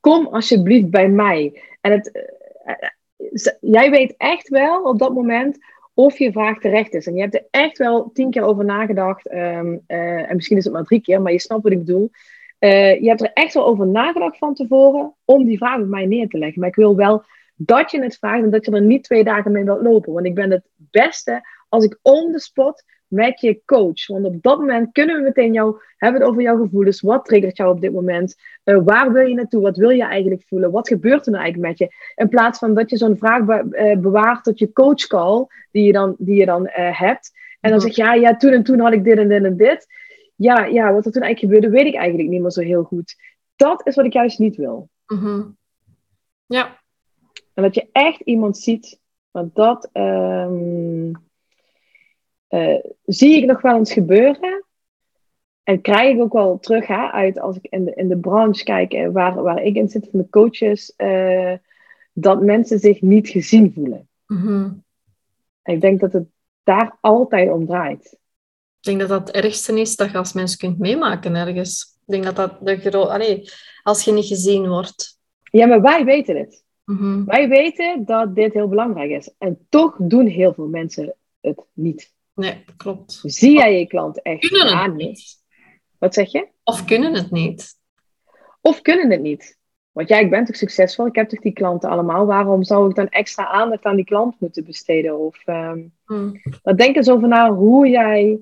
[0.00, 1.62] kom alsjeblieft bij mij.
[1.80, 2.22] En het, eh,
[2.64, 5.58] eh, jij weet echt wel op dat moment
[5.96, 7.06] of je vraag terecht is.
[7.06, 9.28] En je hebt er echt wel tien keer over nagedacht.
[9.28, 12.10] ehm, eh, en misschien is het maar drie keer, maar je snapt wat ik bedoel.
[12.58, 16.06] Eh, je hebt er echt wel over nagedacht van tevoren om die vraag bij mij
[16.06, 16.60] neer te leggen.
[16.60, 17.24] Maar ik wil wel
[17.54, 20.12] dat je het vraagt en dat je er niet twee dagen mee wilt lopen.
[20.12, 24.06] Want ik ben het beste als ik on the spot met je coach.
[24.06, 27.00] Want op dat moment kunnen we meteen jou hebben over jouw gevoelens.
[27.00, 28.34] Wat triggert jou op dit moment?
[28.64, 29.60] Eh, waar wil je naartoe?
[29.62, 30.70] Wat wil je eigenlijk voelen?
[30.70, 31.94] Wat gebeurt er nou eigenlijk met je?
[32.14, 35.92] In plaats van dat je zo'n vraag be- eh, bewaart tot je coachcall die je
[35.92, 37.32] dan, die je dan eh, hebt.
[37.60, 37.88] En dan Mhm.
[37.88, 39.86] zeg je, ja, ja, toen en toen had ik dit en dit en dit.
[40.36, 43.14] Ja, ja, wat er toen eigenlijk gebeurde, weet ik eigenlijk niet meer zo heel goed.
[43.56, 44.88] Dat is wat ik juist niet wil.
[45.06, 45.42] Mhm.
[46.46, 46.78] Ja,
[47.54, 49.00] En dat je echt iemand ziet.
[49.30, 51.12] Want dat ehm,
[52.48, 54.64] eh, zie ik nog wel eens gebeuren.
[55.62, 58.64] En krijg ik ook wel terug hè, uit als ik in de, in de branche
[58.64, 60.92] kijk eh, waar, waar ik in zit van de coaches.
[60.96, 61.52] eh,
[62.18, 64.08] dat mensen zich niet gezien voelen.
[64.26, 64.70] Mhm.
[65.62, 66.26] En ik denk dat het
[66.62, 68.04] daar altijd om draait.
[68.80, 71.98] Ik denk dat dat het ergste is dat je als mens kunt meemaken ergens.
[72.06, 73.50] Ik denk dat dat de gro- Allee,
[73.82, 75.18] als je niet gezien wordt.
[75.42, 76.64] Ja, maar wij weten het.
[76.84, 77.24] Mhm.
[77.24, 79.34] Wij weten dat dit heel belangrijk is.
[79.38, 82.14] En toch doen heel veel mensen het niet.
[82.36, 83.20] Nee, klopt.
[83.22, 84.96] Zie jij je klant echt Kunnen het aan?
[84.96, 85.34] niet.
[85.98, 86.48] Wat zeg je?
[86.64, 87.74] Of kunnen het niet.
[88.60, 89.58] Of kunnen het niet?
[89.92, 91.06] Want jij bent toch succesvol?
[91.06, 92.26] Ik heb toch die klanten allemaal?
[92.26, 95.18] Waarom zou ik dan extra aandacht aan die klant moeten besteden?
[95.18, 96.30] Of ehm Hm.
[96.62, 98.38] maar denk eens over na hoe jij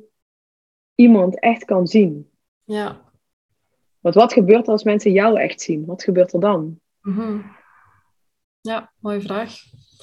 [0.95, 2.31] iemand echt kan zien.
[2.65, 3.01] Ja.
[4.01, 5.85] Want wat gebeurt er als mensen jou echt zien?
[5.87, 6.81] Wat gebeurt er dan?
[7.01, 7.39] Mhm.
[8.61, 9.55] Ja, mooie vraag.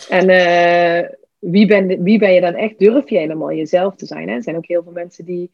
[0.10, 1.10] En eh,
[1.42, 2.80] wie, ben, wie ben je dan echt?
[2.80, 4.30] Durf je helemaal jezelf te zijn?
[4.30, 4.36] Hè?
[4.36, 5.52] Er zijn ook heel veel mensen die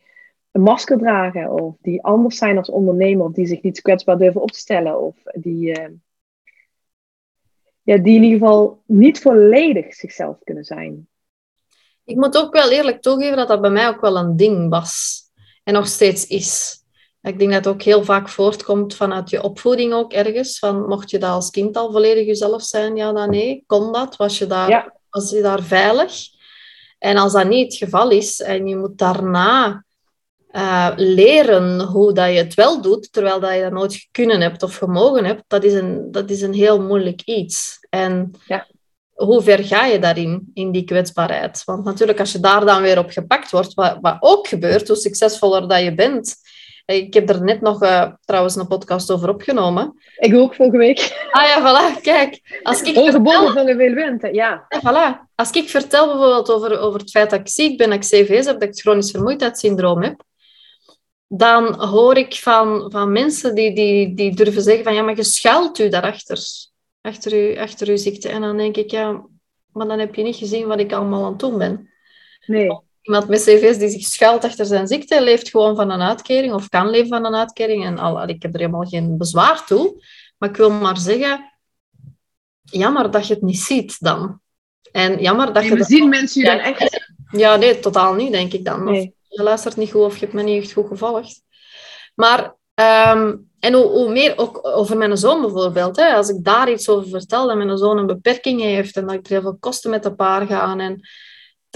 [0.51, 4.41] een masker dragen, of die anders zijn als ondernemer, of die zich niet kwetsbaar durven
[4.41, 5.91] op te stellen, of die, eh,
[7.81, 11.07] ja, die in ieder geval niet volledig zichzelf kunnen zijn.
[12.03, 15.21] Ik moet ook wel eerlijk toegeven dat dat bij mij ook wel een ding was.
[15.63, 16.81] En nog steeds is.
[17.21, 20.59] Ik denk dat het ook heel vaak voortkomt vanuit je opvoeding ook ergens.
[20.59, 22.95] Van, mocht je dat als kind al volledig jezelf zijn?
[22.95, 23.63] Ja, dan nee.
[23.65, 24.15] Kon dat?
[24.15, 26.13] Was je daar, was je daar veilig?
[26.99, 29.85] En als dat niet het geval is en je moet daarna
[30.51, 34.63] uh, leren hoe dat je het wel doet, terwijl dat je dat nooit kunnen hebt
[34.63, 37.77] of gemogen hebt, dat is een, dat is een heel moeilijk iets.
[37.89, 38.67] En ja.
[39.13, 41.63] hoe ver ga je daarin, in die kwetsbaarheid?
[41.65, 44.97] Want natuurlijk, als je daar dan weer op gepakt wordt, wat, wat ook gebeurt, hoe
[44.97, 46.35] succesvoller dat je bent,
[46.95, 49.93] ik heb er net nog uh, trouwens een podcast over opgenomen.
[50.17, 51.27] Ik ook vorige week.
[51.31, 52.01] Ah ja, voilà.
[52.01, 52.59] Kijk.
[52.63, 53.53] Als ik vertel...
[53.53, 54.65] van de veel ja.
[54.69, 54.79] ja.
[54.79, 55.29] Voilà.
[55.35, 58.45] Als ik vertel bijvoorbeeld over, over het feit dat ik ziek ben, dat ik CVS
[58.45, 60.23] heb, dat ik chronisch vermoeidheidssyndroom heb,
[61.27, 65.23] dan hoor ik van, van mensen die, die, die durven zeggen van ja, maar je
[65.23, 66.39] schuilt u daarachter.
[67.01, 68.29] Achter u, achter uw ziekte.
[68.29, 69.25] En dan denk ik, ja,
[69.71, 71.89] maar dan heb je niet gezien wat ik allemaal aan het doen ben.
[72.45, 72.85] Nee.
[73.07, 76.69] Iemand met cv's die zich schuilt achter zijn ziekte, leeft gewoon van een uitkering of
[76.69, 77.85] kan leven van een uitkering.
[77.85, 80.03] En al, ik heb er helemaal geen bezwaar toe.
[80.37, 81.53] Maar ik wil maar zeggen,
[82.63, 84.39] jammer dat je het niet ziet dan.
[84.91, 85.83] En jammer dat je...
[85.83, 87.05] zien mensen je dan echt...
[87.31, 88.83] Ja, nee, totaal niet, denk ik dan.
[88.83, 91.41] Nee je luistert niet goed of je hebt me niet echt goed gevolgd.
[92.15, 96.71] Maar, ehm, en hoe, hoe, meer, ook over mijn zoon bijvoorbeeld, hè, als ik daar
[96.71, 99.57] iets over vertel, dat mijn zoon een beperking heeft en dat ik er heel veel
[99.59, 101.07] kosten met de paar ga, en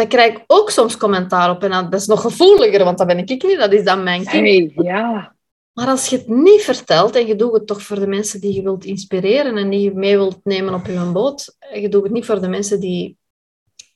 [0.01, 1.63] dan krijg ik ook soms commentaar op.
[1.63, 4.71] En dat is nog gevoeliger, want dat ben ik niet, dat is dan mijn kind.
[4.75, 5.35] Ja.
[5.73, 8.53] Maar als je het niet vertelt en je doet het toch voor de mensen die
[8.53, 12.03] je wilt inspireren en die je mee wilt nemen op je boot, en je doet
[12.03, 13.17] het niet voor de mensen die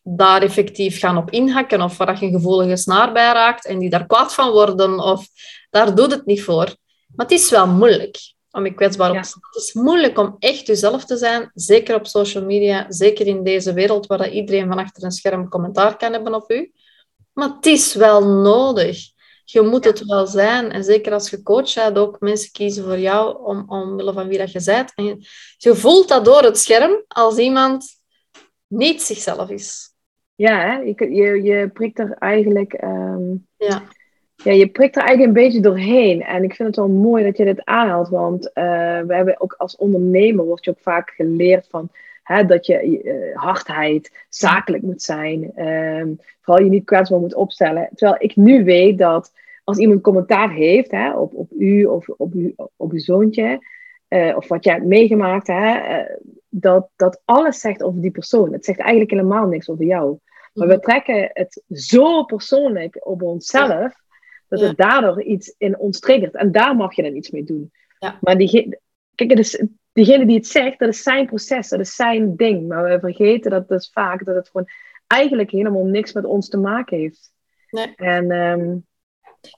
[0.04, 3.90] daar effectief gaan op inhakken of waar je een gevoelige snaar bij raakt en die
[3.90, 5.28] daar kwaad van worden of
[5.70, 6.76] daar doet het niet voor.
[7.16, 8.18] Maar het is wel moeilijk
[8.56, 9.48] om je kwetsbaar op te stellen.
[9.52, 13.74] Het is moeilijk om echt jezelf te zijn, zeker op social media, zeker in deze
[13.74, 16.72] wereld waar iedereen van achter een scherm commentaar kan hebben op u.
[17.34, 18.98] Maar het is wel nodig.
[19.46, 20.72] Je moet het wel zijn.
[20.72, 24.38] En zeker als je coach bent, ook mensen kiezen voor jou om, omwille van wie
[24.38, 24.92] dat je bent.
[24.96, 25.18] En je,
[25.58, 27.86] je voelt dat door het scherm als iemand
[28.68, 29.94] niet zichzelf is.
[30.36, 30.76] Ja, hè?
[30.76, 32.74] Je, je, je prikt er eigenlijk...
[32.74, 33.84] Ehm, ja.
[34.46, 36.22] Ja, je prikt er eigenlijk een beetje doorheen.
[36.22, 38.10] En ik vind het wel mooi dat je dit aanhaalt.
[38.10, 38.54] Want uh,
[39.02, 41.90] we hebben ook als ondernemer wordt je ook vaak geleerd van...
[42.24, 45.68] Hè, dat je uh, hardheid, zakelijk moet zijn.
[45.68, 47.90] Um, vooral je niet kwetsbaar moet opstellen.
[47.96, 49.32] Terwijl ik nu weet dat
[49.64, 53.60] als iemand commentaar heeft hè, op, op u of op, u, op uw zoontje...
[54.10, 55.80] Uh, of wat jij hebt meegemaakt, hè,
[56.50, 58.54] dat, dat alles zegt over die persoon.
[58.54, 60.18] Het zegt eigenlijk helemaal niks over jou.
[60.54, 60.84] Maar we mhm.
[60.84, 64.04] trekken het zo persoonlijk op onszelf,
[64.60, 66.36] dat het daardoor iets in ons triggert.
[66.36, 67.72] En daar mag je dan iets mee doen.
[68.00, 68.18] Ja.
[68.22, 68.80] Maar die,
[69.16, 72.68] kijk, het is, die het zegt, dat is zijn proces, dat is zijn ding.
[72.68, 74.68] Maar we vergeten dat dus vaak dat het gewoon
[75.08, 77.34] eigenlijk helemaal niks met ons te maken heeft.
[77.70, 77.94] Nee.
[77.96, 78.86] En um,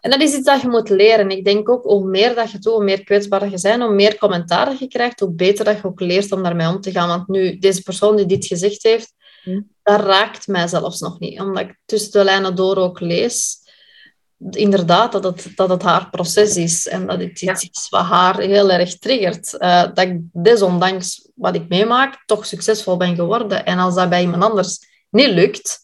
[0.01, 1.29] en dat is iets dat je moet leren.
[1.29, 4.17] Ik denk ook, hoe meer dat je doet, hoe meer kwetsbaar je bent, hoe meer
[4.17, 7.07] commentaar dat je krijgt, hoe beter dat je ook leert om daarmee om te gaan.
[7.07, 9.61] Want nu, deze persoon die dit gezegd heeft, hm.
[9.83, 11.39] dat raakt mij zelfs nog niet.
[11.39, 13.57] Omdat ik tussen de lijnen door ook lees,
[14.49, 16.87] inderdaad, dat het, dat het haar proces is.
[16.87, 19.55] En dat het iets is wat haar heel erg triggert.
[19.59, 23.65] Uh, dat ik desondanks wat ik meemaak, toch succesvol ben geworden.
[23.65, 24.79] En als dat bij iemand anders
[25.09, 25.79] niet lukt,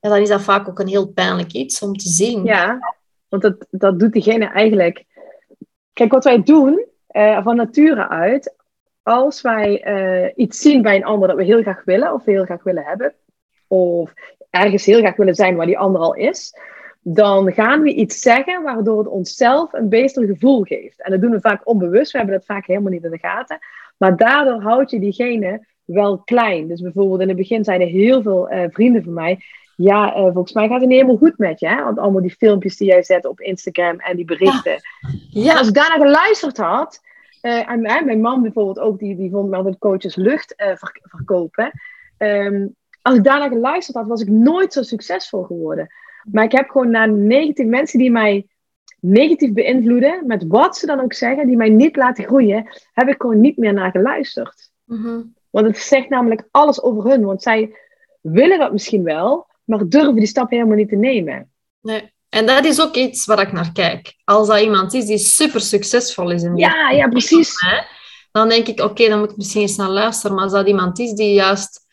[0.00, 2.44] dan is dat vaak ook een heel pijnlijk iets om te zien.
[2.44, 2.78] Ja,
[3.28, 5.04] want dat, dat doet diegene eigenlijk.
[5.92, 8.54] Kijk, wat wij doen uh, van nature uit,
[9.02, 12.44] als wij uh, iets zien bij een ander dat we heel graag willen of heel
[12.44, 13.14] graag willen hebben,
[13.66, 14.12] of
[14.50, 16.54] ergens heel graag willen zijn waar die ander al is,
[17.02, 21.02] dan gaan we iets zeggen waardoor het onszelf een beter gevoel geeft.
[21.02, 23.58] En dat doen we vaak onbewust, we hebben dat vaak helemaal niet in de gaten.
[23.96, 26.68] Maar daardoor houd je diegene wel klein.
[26.68, 29.38] Dus bijvoorbeeld in het begin zeiden heel veel uh, vrienden van mij,
[29.76, 31.68] ja, uh, volgens mij gaat het niet helemaal goed met je.
[31.68, 31.82] Hè?
[31.84, 34.80] Want allemaal die filmpjes die jij zet op Instagram en die berichten.
[35.30, 35.58] Ja.
[35.58, 37.00] Als ik daarna geluisterd had,
[37.42, 40.54] uh, en mijn man bijvoorbeeld ook, die, die vond me altijd coaches lucht
[41.02, 41.70] verkopen.
[42.18, 45.88] Um, als ik daarna geluisterd had, was ik nooit zo succesvol geworden.
[46.30, 48.46] Maar ik heb gewoon naar 90 mensen die mij
[49.00, 53.20] negatief beïnvloeden, met wat ze dan ook zeggen, die mij niet laten groeien, heb ik
[53.22, 54.70] gewoon niet meer naar geluisterd.
[54.84, 57.24] Mm Want het zegt namelijk alles over hun.
[57.24, 57.76] Want zij
[58.20, 61.50] willen dat misschien wel, maar durven die stap helemaal niet te nemen.
[61.80, 62.10] Nee.
[62.28, 64.14] En dat is ook iets waar ik naar kijk.
[64.24, 67.54] Als dat iemand is die super succesvol is in die Ja, ja, precies.
[68.32, 70.34] dan denk ik, oké, dan moet ik misschien eens naar luisteren.
[70.34, 71.86] Maar als dat iemand is die juist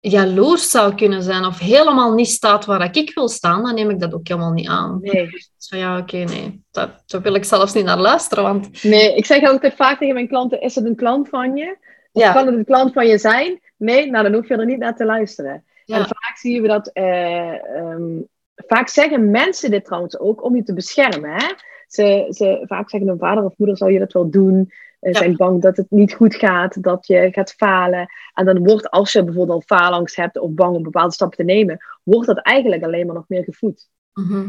[0.00, 4.00] jaloers zou kunnen zijn of helemaal niet staat waar ik wil staan, dan neem ik
[4.00, 4.98] dat ook helemaal niet aan.
[5.00, 5.30] Nee.
[5.30, 6.62] Dus ja, oké, nee.
[6.70, 6.90] Dat,
[7.22, 8.44] wil ik zelfs niet naar luisteren.
[8.44, 8.82] Want...
[8.82, 11.76] Nee, ik zeg altijd vaak tegen mijn klanten, is het een klant van je?
[12.12, 13.60] Of kan het een klant van je zijn?
[13.76, 15.64] Nee, nou dan hoef je er niet naar te luisteren.
[15.86, 18.20] En vaak zien we dat, eh, ehm,
[18.54, 21.30] vaak zeggen mensen dit trouwens ook om je te beschermen.
[21.30, 21.46] Hè?
[21.86, 24.72] Ze, ze, vaak zeggen een vader of moeder, zou je dat wel doen?
[25.00, 28.08] Ze zijn bang dat het niet goed gaat, dat je gaat falen.
[28.34, 31.44] En dan wordt, als je bijvoorbeeld al faalangst hebt of bang om bepaalde stappen te
[31.44, 33.88] nemen, wordt dat eigenlijk alleen maar nog meer gevoed.
[34.12, 34.48] Mhm.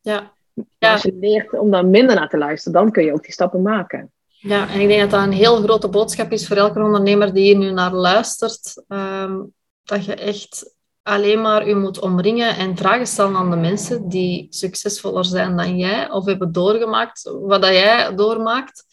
[0.00, 0.32] Ja.
[0.78, 0.92] ja.
[0.92, 3.62] Als je leert om daar minder naar te luisteren, dan kun je ook die stappen
[3.62, 4.12] maken.
[4.26, 7.44] Ja, en ik denk dat dat een heel grote boodschap is voor elke ondernemer die
[7.44, 8.84] hier nu naar luistert.
[8.88, 9.40] Ehm,
[9.84, 14.46] dat je echt alleen maar je moet omringen en vragen stellen aan de mensen die
[14.50, 18.84] succesvoller zijn dan jij of hebben doorgemaakt wat dat jij doormaakt.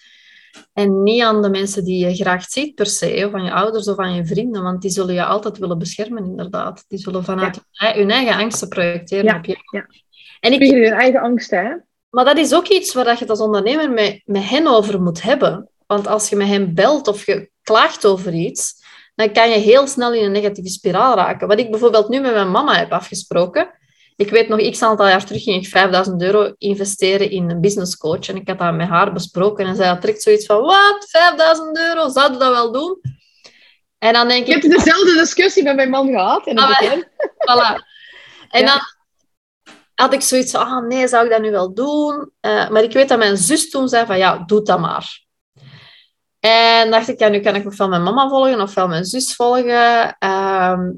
[0.74, 3.88] En niet aan de mensen die je graag ziet per se, of van je ouders
[3.88, 6.86] of van je vrienden, want die zullen je altijd willen beschermen, inderdaad.
[6.88, 9.58] Die zullen vanuit hun eigen angsten projecteren op je.
[9.72, 9.86] Ja.
[10.40, 11.76] En ik, hun eigen angsten, hè?
[12.10, 15.22] Maar dat is ook iets waar je het als ondernemer met, met hen over moet
[15.22, 15.70] hebben.
[15.88, 18.74] Want als je met hen belt of je klaagt over iets,
[19.16, 21.48] dan kan je heel snel in een negatieve spiraal raken.
[21.48, 23.70] Wat ik bijvoorbeeld nu met mijn mama heb afgesproken.
[24.16, 27.98] Ik weet nog, x aantal jaar terug ging ik 5000 euro investeren in een business
[27.98, 28.28] coach.
[28.28, 29.66] En ik had dat met haar besproken.
[29.66, 31.06] En zij had direct zoiets van, wat?
[31.10, 32.10] 5000 euro?
[32.10, 33.02] Zouden we dat wel doen?
[33.98, 34.48] En dan denk ik...
[34.48, 36.92] Je hebt dezelfde discussie met mijn man gehad in het ah.
[37.48, 37.90] Voilà.
[38.50, 38.80] En dan
[39.96, 42.32] had ik zoiets van, ah nee, zou ik dat nu wel doen?
[42.42, 45.22] Uh, maar ik weet dat mijn zus toen zei van, ja, doe dat maar.
[46.40, 50.16] En dacht ik, ja, nu kan ik ofwel mijn mama volgen ofwel mijn zus volgen.
[50.20, 50.90] Ehm,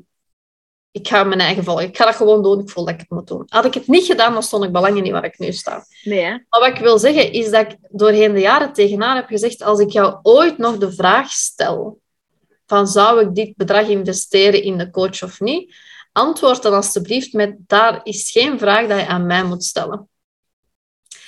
[0.93, 1.85] ik ga mijn eigen volgen.
[1.85, 2.59] Ik ga dat gewoon doen.
[2.59, 3.43] Ik voel dat ik het moet doen.
[3.47, 5.85] Had ik het niet gedaan, dan stond ik belangen niet waar ik nu sta.
[6.03, 6.29] Nee, hè?
[6.29, 9.79] Maar wat ik wil zeggen, is dat ik doorheen de jaren tegenaan heb gezegd, als
[9.79, 11.99] ik jou ooit nog de vraag stel,
[12.65, 15.75] van zou ik dit bedrag investeren in de coach of niet?
[16.11, 20.09] Antwoord dan alstublieft met, daar is geen vraag dat je aan mij moet stellen.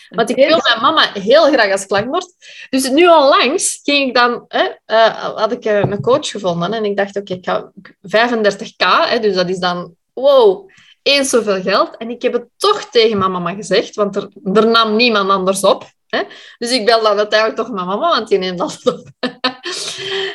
[0.10, 2.28] Want ik wil mijn mama heel graag als klankbord.
[2.70, 6.98] Dus nu onlangs ging ik dan, hè, uh, had ik een coach gevonden en ik
[6.98, 10.70] dacht, oké, ik ga 35k, hè, dus dat is dan, wow,
[11.02, 11.98] eens zoveel geld.
[11.98, 15.62] En ik heb het toch tegen mijn mama gezegd, want er, er nam niemand anders
[15.62, 15.94] op.
[16.08, 16.24] Hè?
[16.58, 19.10] Dus ik bel dan uiteindelijk toch mijn mama, want die neemt dat op.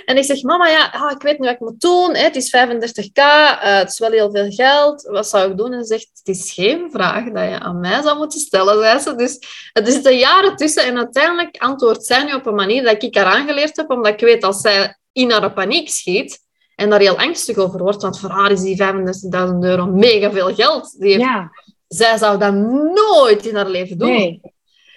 [0.04, 2.14] en ik zeg, mama, ja, ah, ik weet niet wat ik moet doen.
[2.14, 2.22] Hè?
[2.22, 5.02] Het is 35k, uh, eh, het is wel heel veel geld.
[5.02, 5.72] Wat zou ik doen?
[5.72, 8.98] En ze zegt, het is geen vraag dat je aan mij zou moeten stellen, zei
[8.98, 9.14] ze.
[9.14, 9.38] Dus
[9.72, 10.84] het is de jaren tussen.
[10.84, 14.20] En uiteindelijk antwoordt zij nu op een manier dat ik haar aangeleerd heb, omdat ik
[14.20, 16.38] weet, als zij in haar paniek schiet,
[16.74, 20.54] en daar heel angstig over wordt, want voor haar is die 35.000 euro mega veel
[20.54, 20.98] geld.
[20.98, 21.50] Die heeft, ja.
[21.88, 24.08] Zij zou dat nooit in haar leven doen.
[24.08, 24.40] Nee.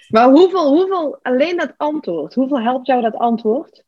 [0.08, 3.84] Maar hoeveel, hoeveel, alleen dat antwoord, hoeveel helpt jou dat antwoord?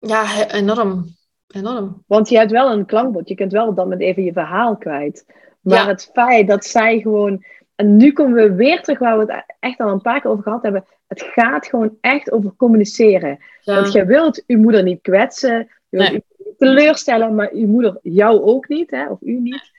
[0.00, 1.04] Ja, enorm.
[1.46, 2.02] enorm.
[2.06, 5.24] Want je hebt wel een klankbord, je kunt wel dan met even je verhaal kwijt.
[5.60, 7.44] Maar het feit dat zij gewoon.
[7.74, 10.42] En nu komen we weer terug waar we het echt al een paar keer over
[10.42, 10.84] gehad hebben.
[11.06, 13.38] Het gaat gewoon echt over communiceren.
[13.64, 16.24] Want je wilt je moeder niet kwetsen, je wilt nee.
[16.58, 19.70] teleurstellen, maar je moeder jou ook niet, hè, of u niet.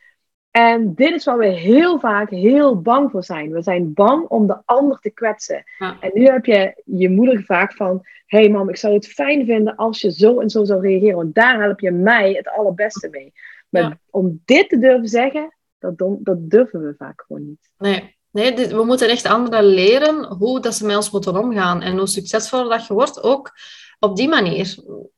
[0.52, 3.52] En dit is waar we heel vaak heel bang voor zijn.
[3.52, 5.64] We zijn bang om de ander te kwetsen.
[5.78, 8.02] En nu heb je je moeder gevraagd van...
[8.32, 11.16] hey mam, ik zou het fijn vinden als je zo en zo zou reageren.
[11.16, 13.34] Want daar help je mij het allerbeste mee.
[13.70, 17.70] Maar om dit te durven zeggen, dat, dat durven we vaak gewoon niet.
[17.78, 21.82] Nee, nee we moeten echt anderen leren hoe dat ze met ons moeten omgaan.
[21.82, 23.52] En hoe succesvoller dat je wordt, ook
[24.00, 24.76] op die manier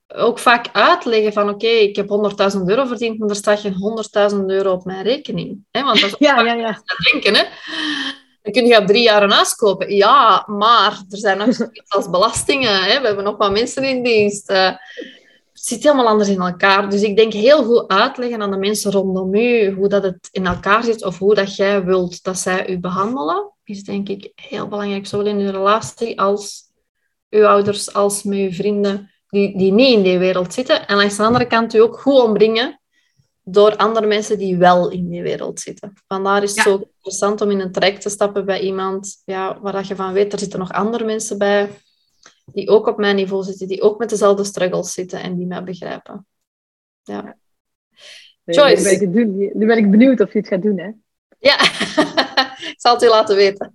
[0.07, 2.07] ook vaak uitleggen van oké, ik heb
[2.55, 3.75] 100.000 euro verdiend, maar er staat geen
[4.31, 5.65] 100.000 euro op mijn rekening.
[5.71, 5.83] Hè?
[5.83, 6.81] Want dat is ja, ja, ja.
[7.11, 7.35] denken.
[7.35, 7.43] Hè?
[8.43, 9.95] Dan kun je drie jaar een huis kopen.
[9.95, 12.83] Ja, maar er zijn nog zoiets als belastingen.
[12.83, 12.99] Hè?
[12.99, 14.51] We hebben nog wat mensen in dienst.
[14.51, 14.65] Uh,
[15.53, 16.89] het zit helemaal anders in elkaar.
[16.89, 20.45] Dus ik denk heel goed uitleggen aan de mensen rondom u hoe dat het in
[20.45, 24.67] elkaar zit of hoe dat jij wilt dat zij u behandelen, is denk ik heel
[24.67, 26.61] belangrijk, zowel in uw relatie als
[27.29, 30.87] uw ouders als met uw vrienden die, die niet in die wereld zitten.
[30.87, 32.81] En langs de andere kant u ook goed ombrengen
[33.43, 35.93] door andere mensen die wel in die wereld zitten.
[36.07, 39.73] Vandaar is het zo interessant om in een traject te stappen bij iemand ja, waar
[39.73, 41.69] dat je van weet, er zitten nog andere mensen bij
[42.45, 45.63] die ook op mijn niveau zitten, die ook met dezelfde struggles zitten en die mij
[45.63, 46.27] begrijpen.
[47.03, 47.37] Ja.
[48.43, 48.75] Joyce.
[48.75, 49.51] Nu ben, ik doen.
[49.53, 50.91] nu ben ik benieuwd of je het gaat doen, hè?
[51.39, 51.61] Ja,
[52.71, 53.73] ik zal het u laten weten.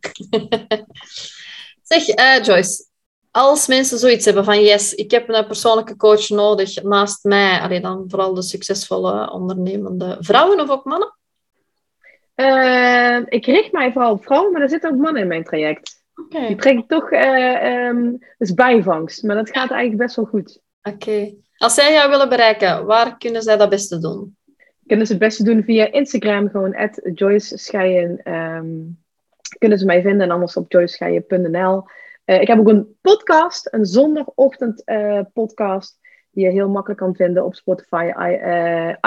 [1.82, 2.84] zeg, uh, Joyce,
[3.30, 7.82] als mensen zoiets hebben van yes, ik heb een persoonlijke coach nodig naast mij, alleen
[7.82, 11.16] dan vooral de succesvolle ondernemende vrouwen of ook mannen?
[12.36, 16.02] Uh, ik richt mij vooral op vrouwen, maar er zitten ook mannen in mijn traject.
[16.14, 16.46] Okay.
[16.46, 20.60] Die trek ik toch, uh, um, dus bijvangst, maar dat gaat eigenlijk best wel goed.
[20.82, 21.34] Oké.
[21.56, 24.36] Als zij jou willen bereiken, waar kunnen zij dat beste doen?
[24.86, 28.20] Kunnen ze het beste doen via Instagram, gewoon at Joyce.
[28.24, 28.98] Um,
[29.58, 31.84] kunnen ze mij vinden en anders op joycescheijen.nl.
[32.28, 35.98] Uh, ik heb ook een podcast, een zondagochtend uh, podcast.
[36.30, 38.12] die je heel makkelijk kan vinden op Spotify,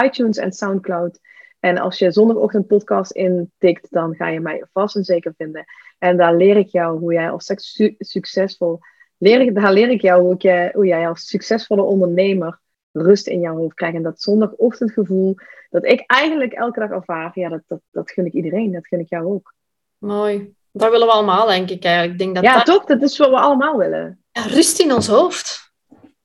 [0.04, 1.20] iTunes en Soundcloud.
[1.60, 5.66] En als je zondagochtend podcast intikt, dan ga je mij vast en zeker vinden.
[5.98, 7.54] En daar leer ik jou hoe jij als
[7.98, 8.80] succesvol,
[9.18, 12.60] leer ik, daar leer ik jou hoe, hoe jij als succesvolle ondernemer
[12.92, 13.96] rust in jouw hoofd krijgt.
[13.96, 15.36] En dat zondagochtendgevoel,
[15.70, 18.72] dat ik eigenlijk elke dag ervaar, ja, dat, dat, dat gun ik iedereen.
[18.72, 19.54] Dat gun ik jou ook.
[19.98, 20.54] Mooi.
[20.72, 22.14] Dat willen we allemaal, denk ik eigenlijk.
[22.14, 22.66] Ik denk dat ja, dat...
[22.66, 22.86] toch?
[22.86, 24.24] Dat is wat we allemaal willen.
[24.32, 25.72] Ja, rust in ons hoofd.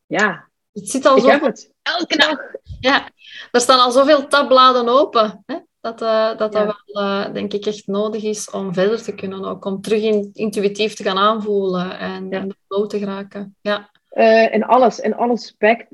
[0.06, 0.48] Ja.
[0.72, 1.28] Het zit al ik zo...
[1.28, 1.72] heb het.
[1.82, 2.38] Elke dag.
[2.80, 3.08] Ja,
[3.50, 5.42] er staan al zoveel tabbladen open.
[5.46, 5.56] Hè?
[5.80, 6.52] Dat uh, dat, dat
[6.86, 9.44] wel, uh, denk ik, echt nodig is om verder te kunnen.
[9.44, 12.40] Ook om terug in, intuïtief te gaan aanvoelen en ja.
[12.40, 13.56] in de flow te geraken.
[13.60, 13.90] Ja.
[14.12, 15.86] Uh, en alles, en alles back,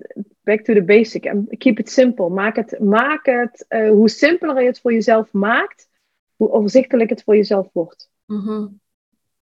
[0.43, 1.27] back to the basic.
[1.27, 2.29] And keep it simple.
[2.29, 5.89] Maak het, maak het hoe simpeler je het voor jezelf maakt,
[6.37, 8.11] hoe overzichtelijk het voor jezelf wordt.
[8.27, 8.81] Mm -hmm.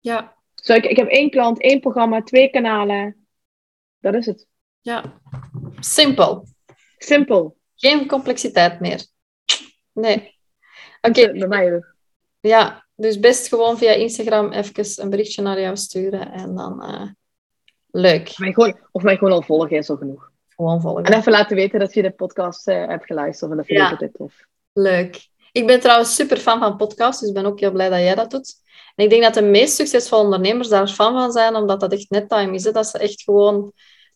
[0.00, 0.36] Ja.
[0.54, 3.26] Zo, ik, ik heb één klant, één programma, twee kanalen.
[3.98, 4.46] Dat is het.
[4.80, 5.20] Ja.
[5.78, 6.46] Simpel.
[6.98, 7.56] Simpel.
[7.74, 9.06] Geen complexiteit meer.
[9.92, 10.38] Nee.
[11.00, 11.20] Oké.
[11.20, 11.38] Okay.
[11.38, 11.84] Bij mij.
[12.40, 17.08] Ja, dus best gewoon via Instagram even een berichtje naar jou sturen en dan uh,
[17.90, 18.28] leuk.
[18.28, 20.30] Of mij, gewoon, of mij gewoon al volgen is al genoeg.
[20.48, 21.04] Gewoon volgen.
[21.04, 23.50] En even laten weten dat je de podcast uh, hebt geluisterd.
[23.50, 23.90] En dat vind ik Ja.
[23.90, 24.46] altijd tof.
[24.72, 25.28] Leuk.
[25.52, 28.14] Ik ben trouwens super fan van podcasts, dus ik ben ook heel blij dat jij
[28.14, 28.54] dat doet.
[29.01, 32.11] En ik denk dat de meest succesvolle ondernemers daar fan van zijn, omdat dat echt
[32.11, 32.64] nettime is.
[32.64, 32.72] Hè?
[32.72, 33.72] Dat ze echt gewoon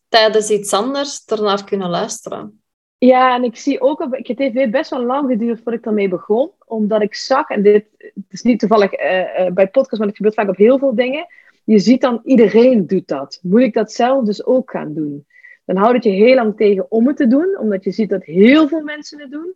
[0.09, 2.63] tijdens iets anders ernaar kunnen luisteren.
[2.99, 6.09] Ja, en ik zie ook ik, het heeft best wel lang geduurd voordat ik daarmee
[6.09, 6.51] begon.
[6.67, 7.87] Omdat ik zag, en dit
[8.29, 11.27] is niet toevallig eh, eh, bij podcasts, maar het gebeurt vaak op heel veel dingen.
[11.65, 13.39] Je ziet dan, iedereen doet dat.
[13.43, 15.27] Moet ik dat zelf dus ook gaan doen?
[15.65, 18.25] Dan houdt het je heel lang tegen om het te doen, omdat je ziet dat
[18.25, 19.55] heel veel mensen het doen.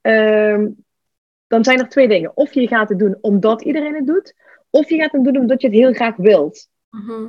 [0.00, 0.68] Ehm,
[1.46, 2.36] dan zijn er twee dingen.
[2.36, 4.34] Of je gaat het doen omdat iedereen het doet,
[4.70, 6.68] of je gaat het doen omdat je het heel graag wilt.
[6.90, 7.26] Mhm.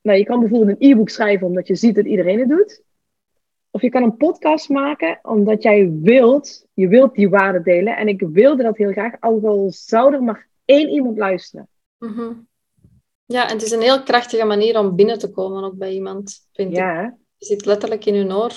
[0.00, 2.82] Nou, je kan bijvoorbeeld een e-book schrijven omdat je ziet dat iedereen het doet.
[3.70, 7.96] Of je kan een podcast maken omdat jij wilt, je wilt die waarde delen.
[7.96, 11.68] En ik wilde dat heel graag, al zou er maar één iemand luisteren.
[11.98, 12.32] Mhm.
[13.24, 16.48] Ja, en het is een heel krachtige manier om binnen te komen ook bij iemand,
[16.52, 16.72] vind.
[16.72, 17.16] Ja?
[17.36, 18.52] Je zit letterlijk in hun oor.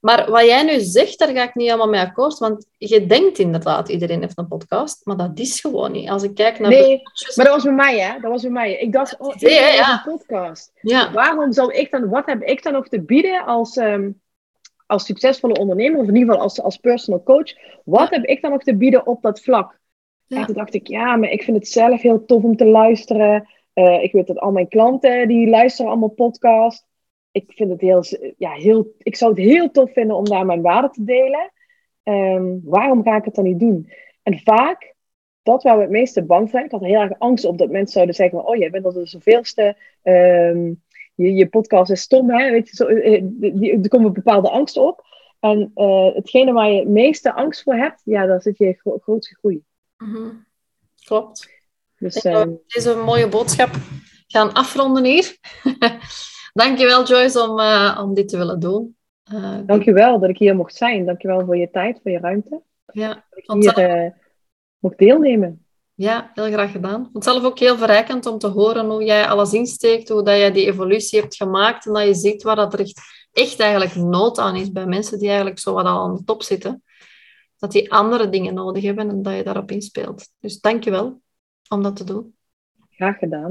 [0.00, 2.38] Maar wat jij nu zegt, daar ga ik niet helemaal mee akkoord.
[2.38, 5.00] Want je denkt inderdaad, iedereen heeft een podcast.
[5.04, 6.08] Maar dat is gewoon niet.
[6.08, 6.70] Als ik kijk naar...
[6.70, 7.02] Nee,
[7.34, 8.20] maar dat was bij mij, hè?
[8.20, 8.78] Dat was bij mij.
[8.78, 9.92] Ik dacht, oh, iedereen ja.
[9.92, 10.72] een podcast.
[10.80, 11.12] Ja.
[11.12, 14.10] Waarom zou ik dan, wat heb ik dan nog te bieden als, ehm,
[14.86, 17.52] als succesvolle ondernemer, of in ieder geval als, als personal coach?
[17.84, 19.78] Wat heb ik dan nog te bieden op dat vlak?
[20.26, 20.38] Ja.
[20.38, 23.48] En toen dacht ik, ja, maar ik vind het zelf heel tof om te luisteren.
[23.72, 26.85] Eh, ik weet dat al mijn klanten, die luisteren allemaal podcast.
[27.36, 28.02] Ik vind het heel,
[28.38, 31.52] ja, heel, ik zou het heel tof vinden om daar mijn waarde te delen.
[32.02, 33.90] Ehm, waarom ga ik het dan niet doen?
[34.22, 34.94] En vaak,
[35.42, 37.70] dat waar we het meeste bang zijn, ik had er heel erg angst op dat
[37.70, 40.72] mensen zouden zeggen, oh, jij bent al de zoveelste, Ehm
[41.14, 42.50] je, je podcast is stom, hè?
[42.50, 45.04] Weet je, zo, eh, die- er komen bepaalde angsten op.
[45.40, 48.98] En eh, hetgene waar je het meeste angst voor hebt, ja, daar zit je gro-
[48.98, 49.62] grootste groei.
[49.98, 50.28] Mhm.
[51.04, 51.50] Klopt.
[51.98, 53.70] Dus we deze mooie boodschap
[54.26, 55.36] gaan afronden hier.
[56.56, 58.96] Dankjewel Joyce om, eh, om dit te willen doen.
[59.24, 61.06] Eh, dankjewel dat ik hier mocht zijn.
[61.06, 62.62] Dankjewel voor je tijd, voor je ruimte.
[62.92, 64.10] ja, Dat ik hier eh,
[64.78, 65.66] mocht deelnemen.
[65.94, 67.00] ja, heel graag gedaan.
[67.00, 70.22] Ik vond het zelf ook heel verrijkend om te horen hoe jij alles insteekt, hoe
[70.22, 73.00] dat jij die evolutie hebt gemaakt en dat je ziet waar dat er echt,
[73.32, 76.42] echt eigenlijk nood aan is bij mensen die eigenlijk zo wat al aan de top
[76.42, 76.82] zitten.
[77.58, 80.28] Dat die andere dingen nodig hebben en dat je daarop inspeelt.
[80.40, 81.20] Dus dankjewel
[81.68, 82.34] om dat te doen.
[82.90, 83.50] Graag gedaan.